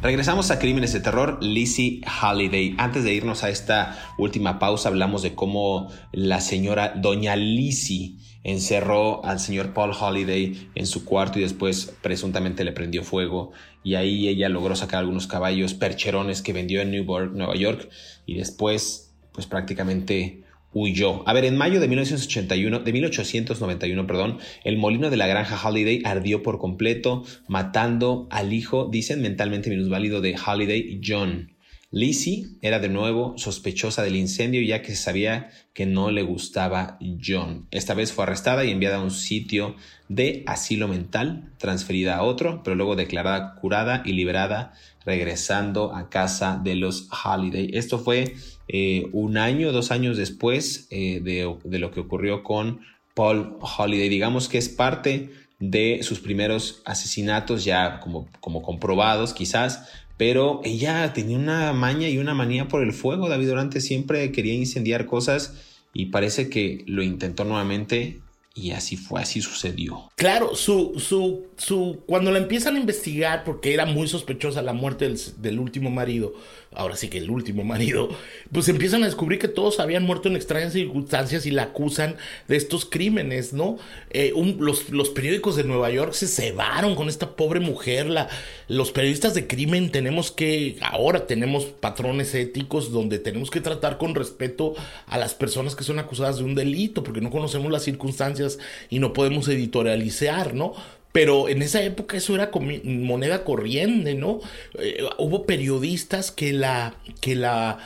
Regresamos 0.00 0.52
a 0.52 0.60
Crímenes 0.60 0.92
de 0.92 1.00
Terror, 1.00 1.42
Lizzie 1.42 2.02
Holiday. 2.22 2.76
Antes 2.78 3.02
de 3.02 3.14
irnos 3.14 3.42
a 3.42 3.50
esta 3.50 3.98
última 4.16 4.60
pausa, 4.60 4.90
hablamos 4.90 5.22
de 5.22 5.34
cómo 5.34 5.90
la 6.12 6.40
señora 6.40 6.92
Doña 6.94 7.34
Lizzie 7.34 8.14
encerró 8.44 9.24
al 9.24 9.40
señor 9.40 9.74
Paul 9.74 9.90
Holiday 9.90 10.70
en 10.76 10.86
su 10.86 11.04
cuarto 11.04 11.40
y 11.40 11.42
después 11.42 11.92
presuntamente 12.00 12.62
le 12.62 12.70
prendió 12.70 13.02
fuego. 13.02 13.50
Y 13.82 13.96
ahí 13.96 14.28
ella 14.28 14.48
logró 14.48 14.76
sacar 14.76 15.00
algunos 15.00 15.26
caballos 15.26 15.74
percherones 15.74 16.42
que 16.42 16.52
vendió 16.52 16.80
en 16.80 16.92
Newburgh, 16.92 17.32
Nueva 17.32 17.56
York. 17.56 17.90
Y 18.24 18.36
después, 18.36 19.16
pues 19.32 19.48
prácticamente 19.48 20.44
huyó. 20.72 21.28
A 21.28 21.32
ver, 21.32 21.44
en 21.44 21.56
mayo 21.56 21.80
de 21.80 21.88
1981, 21.88 22.80
de 22.80 22.92
1891, 22.92 24.06
perdón, 24.06 24.38
el 24.64 24.76
molino 24.76 25.10
de 25.10 25.16
la 25.16 25.26
granja 25.26 25.60
Holiday 25.66 26.02
ardió 26.04 26.42
por 26.42 26.58
completo, 26.58 27.24
matando 27.46 28.26
al 28.30 28.52
hijo, 28.52 28.88
dicen 28.90 29.22
mentalmente 29.22 29.70
minusválido 29.70 30.20
de 30.20 30.36
Holiday, 30.36 31.00
John. 31.04 31.58
Lizzie 31.90 32.48
era 32.60 32.80
de 32.80 32.90
nuevo 32.90 33.32
sospechosa 33.38 34.02
del 34.02 34.16
incendio 34.16 34.60
ya 34.60 34.82
que 34.82 34.94
sabía 34.94 35.48
que 35.72 35.86
no 35.86 36.10
le 36.10 36.20
gustaba 36.20 36.98
John. 37.24 37.66
Esta 37.70 37.94
vez 37.94 38.12
fue 38.12 38.24
arrestada 38.24 38.66
y 38.66 38.70
enviada 38.70 38.98
a 38.98 39.02
un 39.02 39.10
sitio 39.10 39.74
de 40.10 40.42
asilo 40.46 40.86
mental, 40.86 41.50
transferida 41.56 42.16
a 42.16 42.24
otro, 42.24 42.62
pero 42.62 42.76
luego 42.76 42.94
declarada 42.94 43.54
curada 43.54 44.02
y 44.04 44.12
liberada, 44.12 44.74
regresando 45.08 45.94
a 45.94 46.10
casa 46.10 46.60
de 46.62 46.74
los 46.74 47.08
Holiday. 47.24 47.70
Esto 47.72 47.98
fue 47.98 48.34
eh, 48.68 49.08
un 49.12 49.38
año, 49.38 49.72
dos 49.72 49.90
años 49.90 50.18
después 50.18 50.86
eh, 50.90 51.20
de, 51.22 51.78
lo 51.78 51.90
que 51.90 52.00
ocurrió 52.00 52.42
con 52.42 52.80
Paul 53.14 53.56
Holiday. 53.60 54.10
Digamos 54.10 54.50
que 54.50 54.58
es 54.58 54.68
parte 54.68 55.30
de 55.58 56.00
sus 56.02 56.20
primeros 56.20 56.82
asesinatos 56.84 57.64
ya 57.64 58.00
como, 58.00 58.28
como 58.40 58.60
comprobados 58.60 59.32
quizás, 59.32 59.88
pero 60.18 60.60
ella 60.62 61.10
tenía 61.14 61.38
una 61.38 61.72
maña 61.72 62.10
y 62.10 62.18
una 62.18 62.34
manía 62.34 62.68
por 62.68 62.82
el 62.82 62.92
fuego. 62.92 63.30
David 63.30 63.48
Durante 63.48 63.80
siempre 63.80 64.30
quería 64.30 64.52
incendiar 64.52 65.06
cosas 65.06 65.54
y 65.94 66.06
parece 66.06 66.50
que 66.50 66.84
lo 66.86 67.02
intentó 67.02 67.44
nuevamente 67.44 68.20
y 68.58 68.72
así 68.72 68.96
fue, 68.96 69.20
así 69.20 69.40
sucedió. 69.40 70.10
Claro, 70.16 70.56
su, 70.56 70.94
su, 70.98 71.46
su, 71.56 72.02
cuando 72.06 72.32
la 72.32 72.38
empiezan 72.38 72.74
a 72.74 72.80
investigar, 72.80 73.44
porque 73.44 73.72
era 73.72 73.86
muy 73.86 74.08
sospechosa 74.08 74.62
la 74.62 74.72
muerte 74.72 75.12
del 75.38 75.60
último 75.60 75.90
marido, 75.90 76.34
ahora 76.72 76.96
sí 76.96 77.08
que 77.08 77.18
el 77.18 77.30
último 77.30 77.64
marido, 77.64 78.08
pues 78.52 78.68
empiezan 78.68 79.02
a 79.02 79.06
descubrir 79.06 79.38
que 79.38 79.48
todos 79.48 79.80
habían 79.80 80.02
muerto 80.02 80.28
en 80.28 80.36
extrañas 80.36 80.72
circunstancias 80.72 81.46
y 81.46 81.50
la 81.50 81.64
acusan 81.64 82.16
de 82.46 82.56
estos 82.56 82.84
crímenes, 82.84 83.52
¿no? 83.52 83.78
Eh, 84.10 84.32
los, 84.58 84.90
los, 84.90 85.08
periódicos 85.10 85.56
de 85.56 85.64
Nueva 85.64 85.90
York 85.90 86.12
se 86.12 86.26
cebaron 86.26 86.94
con 86.94 87.08
esta 87.08 87.36
pobre 87.36 87.60
mujer, 87.60 88.06
la, 88.06 88.28
los 88.68 88.92
periodistas 88.92 89.34
de 89.34 89.46
crimen 89.46 89.90
tenemos 89.90 90.30
que, 90.30 90.76
ahora 90.80 91.26
tenemos 91.26 91.64
patrones 91.64 92.34
éticos 92.34 92.92
donde 92.92 93.18
tenemos 93.18 93.50
que 93.50 93.60
tratar 93.60 93.98
con 93.98 94.14
respeto 94.14 94.74
a 95.06 95.18
las 95.18 95.34
personas 95.34 95.74
que 95.74 95.84
son 95.84 95.98
acusadas 95.98 96.38
de 96.38 96.44
un 96.44 96.54
delito, 96.54 97.02
porque 97.02 97.20
no 97.20 97.30
conocemos 97.30 97.70
las 97.72 97.82
circunstancias 97.82 98.47
y 98.88 99.00
no 99.00 99.12
podemos 99.12 99.48
editorializar, 99.48 100.54
¿no? 100.54 100.74
Pero 101.12 101.48
en 101.48 101.62
esa 101.62 101.82
época 101.82 102.16
eso 102.16 102.34
era 102.34 102.50
moneda 102.84 103.44
corriente, 103.44 104.14
¿no? 104.14 104.40
Eh, 104.78 105.02
hubo 105.18 105.46
periodistas 105.46 106.30
que 106.30 106.52
la, 106.52 106.94
que 107.20 107.34
la 107.34 107.78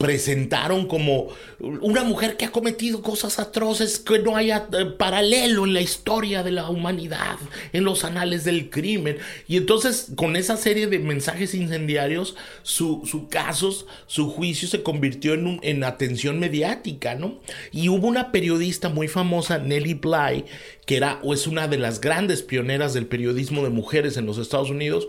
presentaron 0.00 0.86
como 0.86 1.28
una 1.58 2.04
mujer 2.04 2.38
que 2.38 2.46
ha 2.46 2.50
cometido 2.50 3.02
cosas 3.02 3.38
atroces 3.38 3.98
que 3.98 4.18
no 4.18 4.34
haya 4.34 4.66
eh, 4.72 4.86
paralelo 4.86 5.66
en 5.66 5.74
la 5.74 5.82
historia 5.82 6.42
de 6.42 6.52
la 6.52 6.70
humanidad, 6.70 7.36
en 7.74 7.84
los 7.84 8.02
anales 8.02 8.44
del 8.44 8.70
crimen. 8.70 9.18
Y 9.46 9.58
entonces 9.58 10.12
con 10.16 10.36
esa 10.36 10.56
serie 10.56 10.86
de 10.86 11.00
mensajes 11.00 11.54
incendiarios, 11.54 12.34
su, 12.62 13.02
su 13.04 13.28
casos, 13.28 13.84
su 14.06 14.30
juicio 14.30 14.68
se 14.68 14.82
convirtió 14.82 15.34
en, 15.34 15.60
en 15.62 15.84
atención 15.84 16.38
mediática, 16.38 17.14
¿no? 17.14 17.38
Y 17.70 17.90
hubo 17.90 18.06
una 18.06 18.32
periodista 18.32 18.88
muy 18.88 19.06
famosa, 19.06 19.58
Nellie 19.58 19.96
Bly, 19.96 20.46
que 20.86 20.96
era 20.96 21.20
o 21.22 21.34
es 21.34 21.46
una 21.46 21.68
de 21.68 21.76
las 21.76 22.00
grandes 22.00 22.42
pioneras 22.42 22.94
del 22.94 23.04
periodismo 23.04 23.62
de 23.64 23.68
mujeres 23.68 24.16
en 24.16 24.24
los 24.24 24.38
Estados 24.38 24.70
Unidos, 24.70 25.08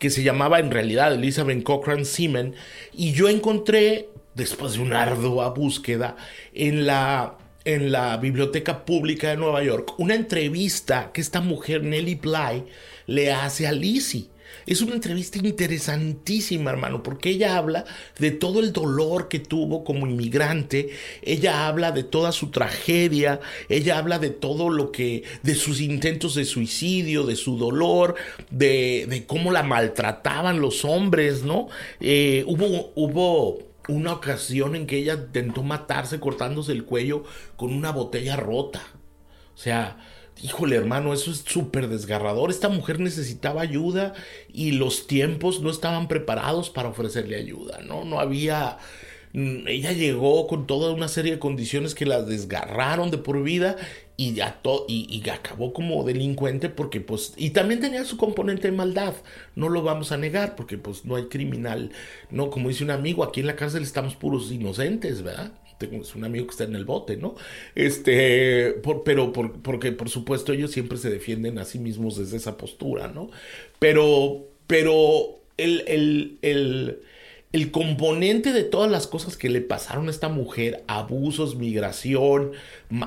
que 0.00 0.10
se 0.10 0.24
llamaba 0.24 0.58
en 0.58 0.72
realidad 0.72 1.14
Elizabeth 1.14 1.62
Cochran 1.62 2.04
Seaman, 2.04 2.56
y 2.92 3.12
yo 3.12 3.28
encontré 3.28 4.08
después 4.34 4.74
de 4.74 4.80
una 4.80 5.02
ardua 5.02 5.50
búsqueda, 5.50 6.16
en 6.54 6.86
la, 6.86 7.38
en 7.64 7.92
la 7.92 8.16
Biblioteca 8.16 8.84
Pública 8.84 9.30
de 9.30 9.36
Nueva 9.36 9.62
York, 9.62 9.94
una 9.98 10.14
entrevista 10.14 11.10
que 11.12 11.20
esta 11.20 11.40
mujer, 11.40 11.84
Nellie 11.84 12.16
Bly, 12.16 12.64
le 13.06 13.32
hace 13.32 13.66
a 13.66 13.72
Lizzie. 13.72 14.28
Es 14.66 14.80
una 14.80 14.94
entrevista 14.94 15.38
interesantísima, 15.38 16.70
hermano, 16.70 17.02
porque 17.02 17.30
ella 17.30 17.56
habla 17.56 17.84
de 18.18 18.30
todo 18.30 18.60
el 18.60 18.72
dolor 18.72 19.28
que 19.28 19.38
tuvo 19.38 19.82
como 19.82 20.06
inmigrante, 20.06 20.90
ella 21.22 21.66
habla 21.66 21.90
de 21.90 22.04
toda 22.04 22.32
su 22.32 22.50
tragedia, 22.50 23.40
ella 23.68 23.98
habla 23.98 24.18
de 24.18 24.30
todo 24.30 24.70
lo 24.70 24.92
que, 24.92 25.24
de 25.42 25.54
sus 25.54 25.80
intentos 25.80 26.34
de 26.34 26.44
suicidio, 26.44 27.24
de 27.24 27.36
su 27.36 27.56
dolor, 27.58 28.14
de, 28.50 29.06
de 29.08 29.26
cómo 29.26 29.50
la 29.50 29.62
maltrataban 29.62 30.60
los 30.60 30.84
hombres, 30.84 31.42
¿no? 31.42 31.68
Eh, 32.00 32.44
hubo, 32.46 32.92
hubo 32.94 33.71
una 33.88 34.12
ocasión 34.12 34.76
en 34.76 34.86
que 34.86 34.98
ella 34.98 35.14
intentó 35.14 35.62
matarse 35.62 36.20
cortándose 36.20 36.72
el 36.72 36.84
cuello 36.84 37.24
con 37.56 37.72
una 37.72 37.90
botella 37.90 38.36
rota. 38.36 38.82
O 39.54 39.58
sea, 39.58 39.98
híjole 40.42 40.76
hermano, 40.76 41.12
eso 41.12 41.30
es 41.30 41.38
súper 41.38 41.88
desgarrador. 41.88 42.50
Esta 42.50 42.68
mujer 42.68 43.00
necesitaba 43.00 43.62
ayuda 43.62 44.14
y 44.52 44.72
los 44.72 45.06
tiempos 45.06 45.60
no 45.60 45.70
estaban 45.70 46.08
preparados 46.08 46.70
para 46.70 46.88
ofrecerle 46.88 47.36
ayuda, 47.36 47.80
¿no? 47.82 48.04
No 48.04 48.20
había... 48.20 48.78
Mm, 49.32 49.66
ella 49.66 49.92
llegó 49.92 50.46
con 50.46 50.66
toda 50.66 50.92
una 50.92 51.08
serie 51.08 51.32
de 51.32 51.38
condiciones 51.38 51.94
que 51.94 52.06
la 52.06 52.22
desgarraron 52.22 53.10
de 53.10 53.18
por 53.18 53.42
vida 53.42 53.76
y, 54.16 54.38
y, 54.88 55.06
y, 55.08 55.30
acabó 55.30 55.72
como 55.72 56.04
delincuente 56.04 56.68
porque 56.68 57.00
pues 57.00 57.32
y 57.36 57.50
también 57.50 57.80
tenía 57.80 58.04
su 58.04 58.18
componente 58.18 58.70
de 58.70 58.76
maldad 58.76 59.14
no 59.56 59.70
lo 59.70 59.82
vamos 59.82 60.12
a 60.12 60.18
negar 60.18 60.54
porque 60.54 60.76
pues 60.76 61.06
no 61.06 61.16
hay 61.16 61.24
criminal 61.26 61.92
no 62.30 62.50
como 62.50 62.68
dice 62.68 62.84
un 62.84 62.90
amigo 62.90 63.24
aquí 63.24 63.40
en 63.40 63.46
la 63.46 63.56
cárcel 63.56 63.82
estamos 63.82 64.16
puros 64.16 64.52
inocentes 64.52 65.22
verdad 65.22 65.52
es 65.90 66.14
un 66.14 66.24
amigo 66.24 66.46
que 66.46 66.52
está 66.52 66.64
en 66.64 66.76
el 66.76 66.84
bote, 66.84 67.16
¿no? 67.16 67.34
Este, 67.74 68.80
pero 69.04 69.32
porque 69.32 69.92
por 69.92 70.08
supuesto 70.08 70.52
ellos 70.52 70.70
siempre 70.70 70.98
se 70.98 71.10
defienden 71.10 71.58
a 71.58 71.64
sí 71.64 71.78
mismos 71.78 72.16
desde 72.16 72.36
esa 72.36 72.56
postura, 72.56 73.08
¿no? 73.08 73.30
Pero, 73.78 74.46
pero 74.66 75.40
el, 75.56 76.38
el, 76.42 77.02
componente 77.70 78.52
de 78.52 78.64
todas 78.64 78.90
las 78.90 79.06
cosas 79.06 79.36
que 79.36 79.50
le 79.50 79.60
pasaron 79.60 80.08
a 80.08 80.10
esta 80.10 80.28
mujer, 80.28 80.84
abusos, 80.86 81.54
migración, 81.54 82.52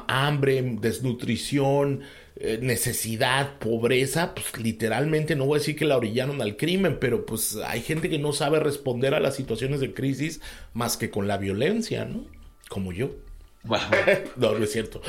hambre, 0.07 0.61
desnutrición, 0.79 2.01
eh, 2.37 2.59
necesidad, 2.61 3.57
pobreza, 3.57 4.35
pues 4.35 4.57
literalmente 4.61 5.35
no 5.35 5.45
voy 5.45 5.57
a 5.57 5.59
decir 5.59 5.75
que 5.75 5.85
la 5.85 5.97
orillaron 5.97 6.41
al 6.41 6.57
crimen, 6.57 6.97
pero 6.99 7.25
pues 7.25 7.55
hay 7.65 7.81
gente 7.81 8.09
que 8.09 8.19
no 8.19 8.33
sabe 8.33 8.59
responder 8.59 9.15
a 9.15 9.19
las 9.19 9.35
situaciones 9.35 9.79
de 9.79 9.93
crisis 9.93 10.41
más 10.73 10.97
que 10.97 11.09
con 11.09 11.27
la 11.27 11.37
violencia, 11.37 12.05
¿no? 12.05 12.25
Como 12.69 12.91
yo. 12.91 13.11
No, 14.37 14.51
no 14.53 14.63
es 14.63 14.71
cierto. 14.71 15.01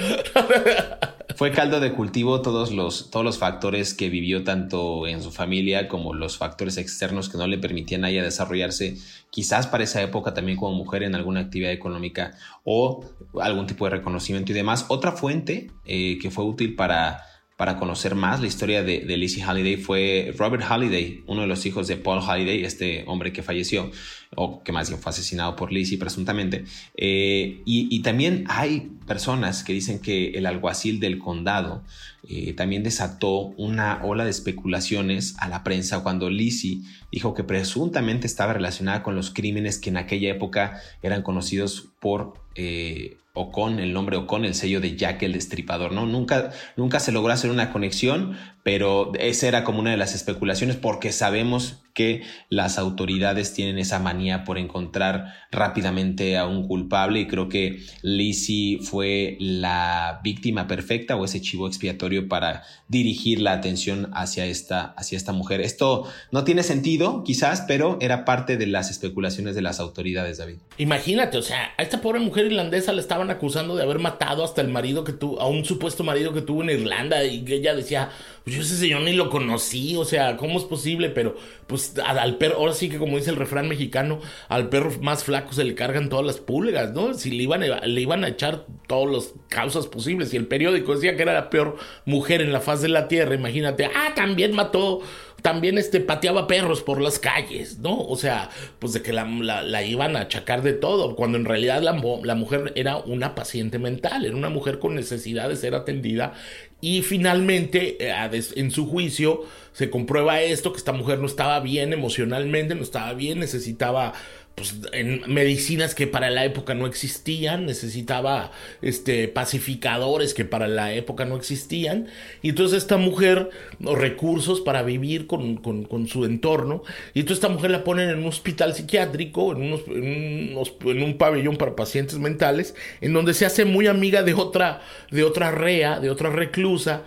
Fue 1.37 1.53
caldo 1.53 1.81
de 1.81 1.93
cultivo 1.93 2.41
todos 2.41 2.73
los, 2.73 3.11
todos 3.11 3.25
los 3.25 3.39
factores 3.39 3.93
que 3.93 4.09
vivió 4.09 4.45
tanto 4.45 5.07
en 5.07 5.23
su 5.23 5.31
familia 5.31 5.89
como 5.89 6.15
los 6.15 6.39
factores 6.39 6.79
externos 6.79 7.29
que 7.29 7.37
no 7.37 7.47
le 7.47 7.59
permitían 7.59 8.05
a 8.05 8.11
ella 8.11 8.23
desarrollarse, 8.23 8.97
quizás 9.31 9.67
para 9.67 9.85
esa 9.85 10.03
época 10.03 10.33
también 10.33 10.57
como 10.57 10.75
mujer 10.75 11.03
en 11.03 11.15
alguna 11.15 11.41
actividad 11.41 11.73
económica 11.73 12.33
o 12.65 13.05
algún 13.41 13.67
tipo 13.67 13.85
de 13.85 13.91
reconocimiento 13.93 14.53
y 14.53 14.55
demás. 14.55 14.87
Otra 14.89 15.13
fuente 15.13 15.71
eh, 15.85 16.19
que 16.21 16.31
fue 16.31 16.45
útil 16.45 16.75
para 16.75 17.23
para 17.57 17.79
conocer 17.79 18.15
más 18.15 18.41
la 18.41 18.49
historia 18.49 18.83
de, 18.83 19.05
Lizzie 19.17 19.43
Halliday 19.43 19.79
fue 19.79 20.35
Robert 20.37 20.63
Halliday, 20.63 21.25
uno 21.27 21.41
de 21.41 21.47
los 21.47 21.65
hijos 21.65 21.89
de 21.89 21.97
Paul 21.97 22.21
Halliday, 22.21 22.65
este 22.65 23.05
hombre 23.07 23.33
que 23.33 23.43
falleció, 23.43 23.91
o 24.35 24.63
que 24.63 24.73
más 24.73 24.91
bien 24.91 25.01
fue 25.01 25.09
asesinado 25.09 25.57
por 25.57 25.73
Lizzie 25.73 25.97
presuntamente. 25.97 26.65
Eh, 26.97 27.63
y, 27.65 28.03
también 28.03 28.45
hay 28.49 28.91
personas 29.07 29.65
que 29.65 29.73
dicen 29.73 30.01
que 30.01 30.33
el 30.33 30.45
alguacil 30.45 31.01
del 31.01 31.19
condado 31.19 31.83
eh, 32.29 32.53
también 32.53 32.83
desató 32.83 33.55
una 33.57 34.05
ola 34.05 34.25
de 34.25 34.31
especulaciones 34.31 35.35
a 35.39 35.49
la 35.49 35.65
prensa 35.65 36.03
cuando 36.03 36.29
Lizzie 36.29 36.83
dijo 37.11 37.33
que 37.33 37.43
presuntamente 37.43 38.27
estaba 38.27 38.53
relacionada 38.53 39.03
con 39.03 39.17
los 39.17 39.31
crímenes 39.31 39.79
que 39.79 39.89
en 39.89 39.97
aquella 39.97 40.31
época 40.31 40.81
eran 41.03 41.23
conocidos 41.23 41.89
por... 42.01 42.35
Eh, 42.55 43.17
o 43.37 43.53
con 43.53 43.79
el 43.79 43.93
nombre 43.93 44.17
o 44.17 44.27
con 44.27 44.45
el 44.45 44.55
sello 44.55 44.81
de 44.81 44.97
Jack 44.97 45.23
el 45.23 45.35
Destripador, 45.35 45.93
¿no? 45.93 46.07
Nunca, 46.07 46.51
nunca 46.77 46.99
se 47.01 47.13
logró 47.13 47.33
hacer 47.33 47.51
una 47.51 47.71
conexión, 47.71 48.37
pero 48.63 49.13
esa 49.19 49.47
era 49.47 49.63
como 49.63 49.79
una 49.79 49.91
de 49.91 49.99
las 49.99 50.15
especulaciones 50.15 50.77
porque 50.77 51.13
sabemos 51.13 51.86
que 51.97 52.23
las 52.51 52.79
autoridades 52.79 53.55
tienen 53.55 53.79
esa 53.79 53.99
manía 53.99 54.45
por 54.45 54.59
encontrar 54.59 55.33
rápidamente 55.51 56.37
a 56.37 56.47
un 56.47 56.69
culpable 56.69 57.21
y 57.21 57.27
creo 57.27 57.49
que 57.49 57.81
Lizzie 58.03 58.81
fue 58.83 59.39
la 59.41 60.21
víctima 60.23 60.67
perfecta 60.67 61.17
o 61.17 61.25
ese 61.25 61.41
chivo 61.41 61.67
expiatorio 61.67 62.29
para 62.29 62.65
dirigir 62.87 63.41
la 63.41 63.53
atención 63.53 64.11
hacia 64.13 64.45
esta, 64.45 64.93
hacia 64.99 65.17
esta 65.17 65.33
mujer. 65.33 65.63
Esto 65.63 66.07
no 66.31 66.45
tiene 66.45 66.63
sentido, 66.63 67.25
quizás, 67.25 67.65
pero 67.67 67.97
era 68.03 68.27
parte 68.27 68.59
de 68.59 68.67
las 68.67 68.91
especulaciones 68.91 69.55
de 69.55 69.63
las 69.63 69.81
autoridades, 69.81 70.37
David. 70.37 70.57
Imagínate, 70.77 71.39
o 71.39 71.43
sea, 71.43 71.73
a 71.79 71.83
esta 71.83 72.03
pobre 72.03 72.21
mujer 72.21 72.45
irlandesa 72.45 72.93
la 72.93 73.01
estaban 73.01 73.31
acusando 73.31 73.75
de 73.75 73.83
haber 73.83 74.01
matado 74.01 74.45
hasta 74.45 74.61
el 74.61 74.69
marido 74.69 75.03
que 75.03 75.15
tuvo, 75.15 75.41
a 75.41 75.49
un 75.49 75.65
supuesto 75.65 76.05
marido 76.05 76.35
que 76.35 76.43
tuvo 76.43 76.63
en 76.63 76.69
Irlanda 76.69 77.25
y 77.25 77.43
que 77.43 77.55
ella 77.55 77.75
decía, 77.75 78.11
pues 78.47 78.55
yo 78.55 78.63
ese 78.63 78.77
señor 78.77 79.03
ni 79.03 79.13
lo 79.13 79.29
conocí, 79.29 79.97
o 79.97 80.05
sea, 80.05 80.37
¿cómo 80.37 80.57
es 80.61 80.65
posible? 80.65 81.11
Pero 81.11 81.35
pues 81.67 81.95
al 81.99 82.37
perro, 82.37 82.59
ahora 82.59 82.75
sí 82.75 82.89
que 82.89 82.97
como 82.97 83.17
dice 83.17 83.31
el 83.31 83.35
refrán 83.35 83.67
mexicano, 83.69 84.21
al 84.49 84.69
perro 84.69 84.93
más 85.01 85.25
flaco 85.25 85.53
se 85.53 85.65
le 85.65 85.75
cargan 85.75 86.09
todas 86.09 86.25
las 86.25 86.37
pulgas, 86.37 86.93
¿no? 86.93 87.15
Si 87.15 87.33
le 87.33 87.43
iban 87.43 87.65
a, 87.65 87.85
le 87.85 88.01
iban 88.01 88.23
a 88.23 88.29
echar 88.29 88.65
todas 88.87 89.13
las 89.13 89.35
causas 89.49 89.89
posibles 89.89 90.33
y 90.33 90.37
el 90.37 90.47
periódico 90.47 90.95
decía 90.95 91.17
que 91.17 91.23
era 91.23 91.35
la 91.35 91.51
peor 91.51 91.77
mujer 92.05 92.41
en 92.41 92.53
la 92.53 92.61
faz 92.61 92.83
de 92.83 92.89
la 92.89 93.09
tierra, 93.09 93.35
imagínate, 93.35 93.87
ah, 93.87 94.13
también 94.15 94.55
mató 94.55 95.03
también 95.47 95.79
este, 95.79 96.01
pateaba 96.01 96.49
perros 96.49 96.83
por 96.83 97.01
las 97.01 97.21
calles, 97.21 97.79
¿no? 97.79 98.01
O 98.01 98.17
sea, 98.17 98.51
pues 98.81 98.93
de 98.93 99.03
que 99.03 99.13
la, 99.13 99.25
la, 99.25 99.85
iban 99.85 100.17
a 100.17 100.23
achacar 100.23 100.63
de 100.63 100.73
todo, 100.73 101.15
cuando 101.15 101.39
en 101.39 101.45
realidad 101.45 101.83
la, 101.83 101.93
la, 102.25 102.35
mujer 102.35 102.73
era 102.75 102.97
una 102.97 103.37
paciente 103.37 103.79
mental, 103.79 104.25
era 104.25 104.35
una 104.35 104.49
mujer 104.49 104.81
con 104.81 104.97
necesidad 104.97 105.49
de 105.49 105.55
ser 105.55 105.77
atendida 105.77 106.33
y 106.81 107.03
finalmente, 107.03 107.97
eh, 108.01 108.43
en 108.55 108.71
su 108.71 108.87
juicio, 108.87 109.45
se 109.73 109.91
comprueba 109.91 110.41
esto, 110.41 110.73
que 110.73 110.79
esta 110.79 110.93
mujer 110.93 111.19
no 111.19 111.27
estaba 111.27 111.61
bien 111.61 111.93
emocionalmente, 111.93 112.75
no 112.75 112.83
estaba 112.83 113.13
bien, 113.15 113.41
necesitaba 113.41 114.15
pues, 114.57 114.75
en 114.93 115.21
medicinas 115.27 115.95
que 115.95 116.07
para 116.07 116.31
la 116.31 116.47
época 116.47 116.73
no 116.73 116.87
existían, 116.87 117.67
necesitaba 117.67 118.53
este, 118.81 119.29
pacificadores 119.29 120.33
que 120.33 120.47
para 120.47 120.67
la 120.67 120.95
época 120.95 121.27
no 121.27 121.37
existían, 121.37 122.09
y 122.41 122.49
entonces 122.49 122.79
esta 122.79 122.97
mujer, 122.97 123.51
recursos 123.81 124.63
para 124.63 124.83
vivir 124.83 125.27
con, 125.27 125.59
con, 125.59 126.09
su 126.09 126.25
entorno, 126.25 126.83
y 127.13 127.21
entonces 127.21 127.45
esta 127.45 127.53
mujer 127.53 127.71
la 127.71 127.85
ponen 127.85 128.09
en 128.09 128.21
un 128.21 128.29
hospital 128.29 128.75
psiquiátrico, 128.75 129.53
en, 129.53 129.61
unos, 129.61 129.83
en, 129.91 131.03
un 131.03 131.19
pabellón 131.19 131.59
para 131.59 131.77
pacientes 131.77 132.19
mentales, 132.19 132.75
en 133.03 133.13
donde 133.13 133.35
se 133.35 133.45
hace 133.45 133.67
muy 133.67 133.89
amiga 133.89 134.23
de 134.23 134.33
otra, 134.33 134.81
de 135.11 135.23
otra 135.23 135.51
rea, 135.51 136.01
de 136.01 136.09
otra 136.09 136.31
reclusa, 136.31 137.03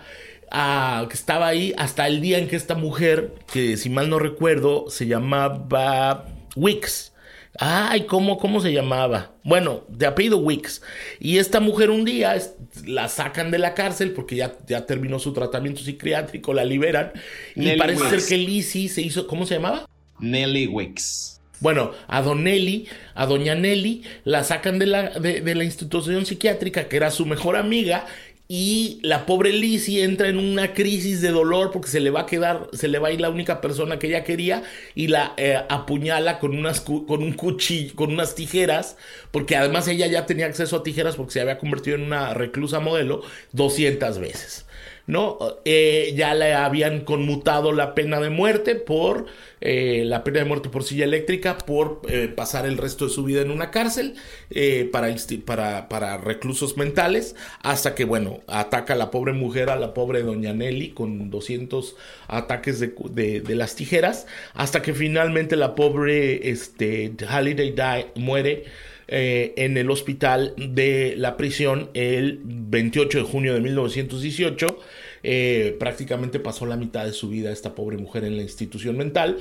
que 0.52 1.14
estaba 1.14 1.48
ahí 1.48 1.74
hasta 1.76 2.06
el 2.06 2.20
día 2.20 2.38
en 2.38 2.46
que 2.46 2.54
esta 2.54 2.76
mujer, 2.76 3.34
que 3.52 3.76
si 3.76 3.90
mal 3.90 4.08
no 4.08 4.20
recuerdo, 4.20 4.88
se 4.88 5.08
llamaba 5.08 6.26
Wicks, 6.54 7.09
Ay, 7.62 8.04
¿cómo, 8.06 8.38
¿cómo 8.38 8.62
se 8.62 8.72
llamaba? 8.72 9.32
Bueno, 9.44 9.84
de 9.88 10.06
apellido 10.06 10.38
Wicks. 10.38 10.80
Y 11.18 11.36
esta 11.36 11.60
mujer 11.60 11.90
un 11.90 12.06
día 12.06 12.34
la 12.86 13.06
sacan 13.08 13.50
de 13.50 13.58
la 13.58 13.74
cárcel 13.74 14.12
porque 14.12 14.34
ya, 14.34 14.56
ya 14.66 14.86
terminó 14.86 15.18
su 15.18 15.34
tratamiento 15.34 15.82
psiquiátrico, 15.82 16.54
la 16.54 16.64
liberan. 16.64 17.12
y 17.54 17.70
parece 17.76 18.08
ser 18.08 18.26
que 18.26 18.38
Lizzie 18.38 18.88
se 18.88 19.02
hizo, 19.02 19.26
¿cómo 19.26 19.44
se 19.44 19.56
llamaba? 19.56 19.86
Nelly 20.20 20.68
Wicks. 20.68 21.42
Bueno, 21.60 21.92
a 22.08 22.22
Don 22.22 22.44
Nelly, 22.44 22.88
a 23.14 23.26
Doña 23.26 23.54
Nelly, 23.54 24.04
la 24.24 24.42
sacan 24.42 24.78
de 24.78 24.86
la, 24.86 25.10
de, 25.10 25.42
de 25.42 25.54
la 25.54 25.64
institución 25.64 26.24
psiquiátrica, 26.24 26.88
que 26.88 26.96
era 26.96 27.10
su 27.10 27.26
mejor 27.26 27.56
amiga, 27.56 28.06
y 28.52 28.98
la 29.02 29.26
pobre 29.26 29.52
Lizzie 29.52 30.02
entra 30.02 30.26
en 30.26 30.36
una 30.36 30.74
crisis 30.74 31.20
de 31.20 31.30
dolor 31.30 31.70
porque 31.70 31.88
se 31.88 32.00
le 32.00 32.10
va 32.10 32.22
a 32.22 32.26
quedar, 32.26 32.66
se 32.72 32.88
le 32.88 32.98
va 32.98 33.06
a 33.06 33.12
ir 33.12 33.20
la 33.20 33.30
única 33.30 33.60
persona 33.60 34.00
que 34.00 34.08
ella 34.08 34.24
quería 34.24 34.64
y 34.96 35.06
la 35.06 35.34
eh, 35.36 35.56
apuñala 35.68 36.40
con, 36.40 36.58
unas, 36.58 36.80
con 36.80 37.22
un 37.22 37.34
cuchillo, 37.34 37.94
con 37.94 38.12
unas 38.12 38.34
tijeras, 38.34 38.96
porque 39.30 39.54
además 39.54 39.86
ella 39.86 40.08
ya 40.08 40.26
tenía 40.26 40.46
acceso 40.46 40.74
a 40.74 40.82
tijeras 40.82 41.14
porque 41.14 41.34
se 41.34 41.40
había 41.40 41.58
convertido 41.58 41.94
en 41.94 42.02
una 42.02 42.34
reclusa 42.34 42.80
modelo 42.80 43.22
200 43.52 44.18
veces. 44.18 44.66
¿no? 45.06 45.38
Eh, 45.64 46.12
ya 46.16 46.34
le 46.34 46.52
habían 46.52 47.00
conmutado 47.04 47.72
la 47.72 47.94
pena 47.94 48.18
de 48.18 48.30
muerte 48.30 48.74
por 48.74 49.26
eh, 49.60 50.04
la 50.06 50.24
pena 50.24 50.40
de 50.40 50.44
muerte 50.46 50.68
por 50.68 50.84
silla 50.84 51.04
eléctrica, 51.04 51.58
por 51.58 52.02
eh, 52.08 52.28
pasar 52.34 52.66
el 52.66 52.78
resto 52.78 53.06
de 53.06 53.10
su 53.10 53.24
vida 53.24 53.42
en 53.42 53.50
una 53.50 53.70
cárcel 53.70 54.14
para, 54.90 55.14
para, 55.44 55.88
para, 55.88 56.16
reclusos 56.18 56.76
mentales, 56.76 57.36
hasta 57.62 57.94
que, 57.94 58.04
bueno, 58.04 58.40
ataca 58.46 58.94
a 58.94 58.96
la 58.96 59.10
pobre 59.10 59.32
mujer, 59.32 59.70
a 59.70 59.76
la 59.76 59.94
pobre 59.94 60.22
doña 60.22 60.52
Nelly, 60.52 60.90
con 60.90 61.30
200 61.30 61.96
ataques 62.28 62.80
de, 62.80 63.40
de, 63.40 63.54
las 63.54 63.74
tijeras, 63.74 64.26
hasta 64.54 64.82
que 64.82 64.94
finalmente 64.94 65.56
la 65.56 65.74
pobre 65.74 66.50
este, 66.50 67.12
Halliday 67.28 67.72
die, 67.72 68.20
muere. 68.20 68.64
en 69.12 69.76
el 69.76 69.90
hospital 69.90 70.54
de 70.56 71.14
la 71.16 71.36
prisión 71.36 71.90
el 71.94 72.38
28 72.44 73.18
de 73.18 73.24
junio 73.24 73.54
de 73.54 73.60
1918 73.60 74.78
Eh, 75.22 75.76
prácticamente 75.78 76.40
pasó 76.40 76.66
la 76.66 76.76
mitad 76.76 77.04
de 77.04 77.12
su 77.12 77.28
vida 77.28 77.50
esta 77.50 77.74
pobre 77.74 77.96
mujer 77.96 78.24
en 78.24 78.36
la 78.36 78.42
institución 78.42 78.96
mental. 78.96 79.38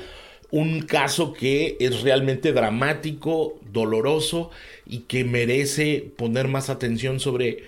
Un 0.52 0.82
caso 0.82 1.34
que 1.34 1.78
es 1.80 2.02
realmente 2.02 2.54
dramático, 2.54 3.60
doloroso 3.72 4.50
y 4.86 5.00
que 5.02 5.24
merece 5.24 6.12
poner 6.18 6.48
más 6.48 6.70
atención 6.70 7.20
sobre 7.20 7.64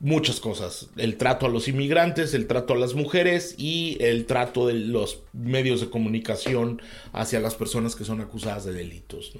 muchas 0.00 0.40
cosas. 0.40 0.90
El 0.96 1.16
trato 1.16 1.46
a 1.46 1.48
los 1.48 1.68
inmigrantes, 1.68 2.34
el 2.34 2.46
trato 2.46 2.74
a 2.74 2.76
las 2.76 2.94
mujeres 2.94 3.54
y 3.58 3.96
el 4.00 4.26
trato 4.26 4.66
de 4.66 4.74
los 4.74 5.22
medios 5.32 5.80
de 5.80 5.88
comunicación 5.88 6.82
hacia 7.12 7.40
las 7.40 7.54
personas 7.54 7.96
que 7.96 8.04
son 8.04 8.20
acusadas 8.20 8.64
de 8.64 8.72
delitos. 8.72 9.32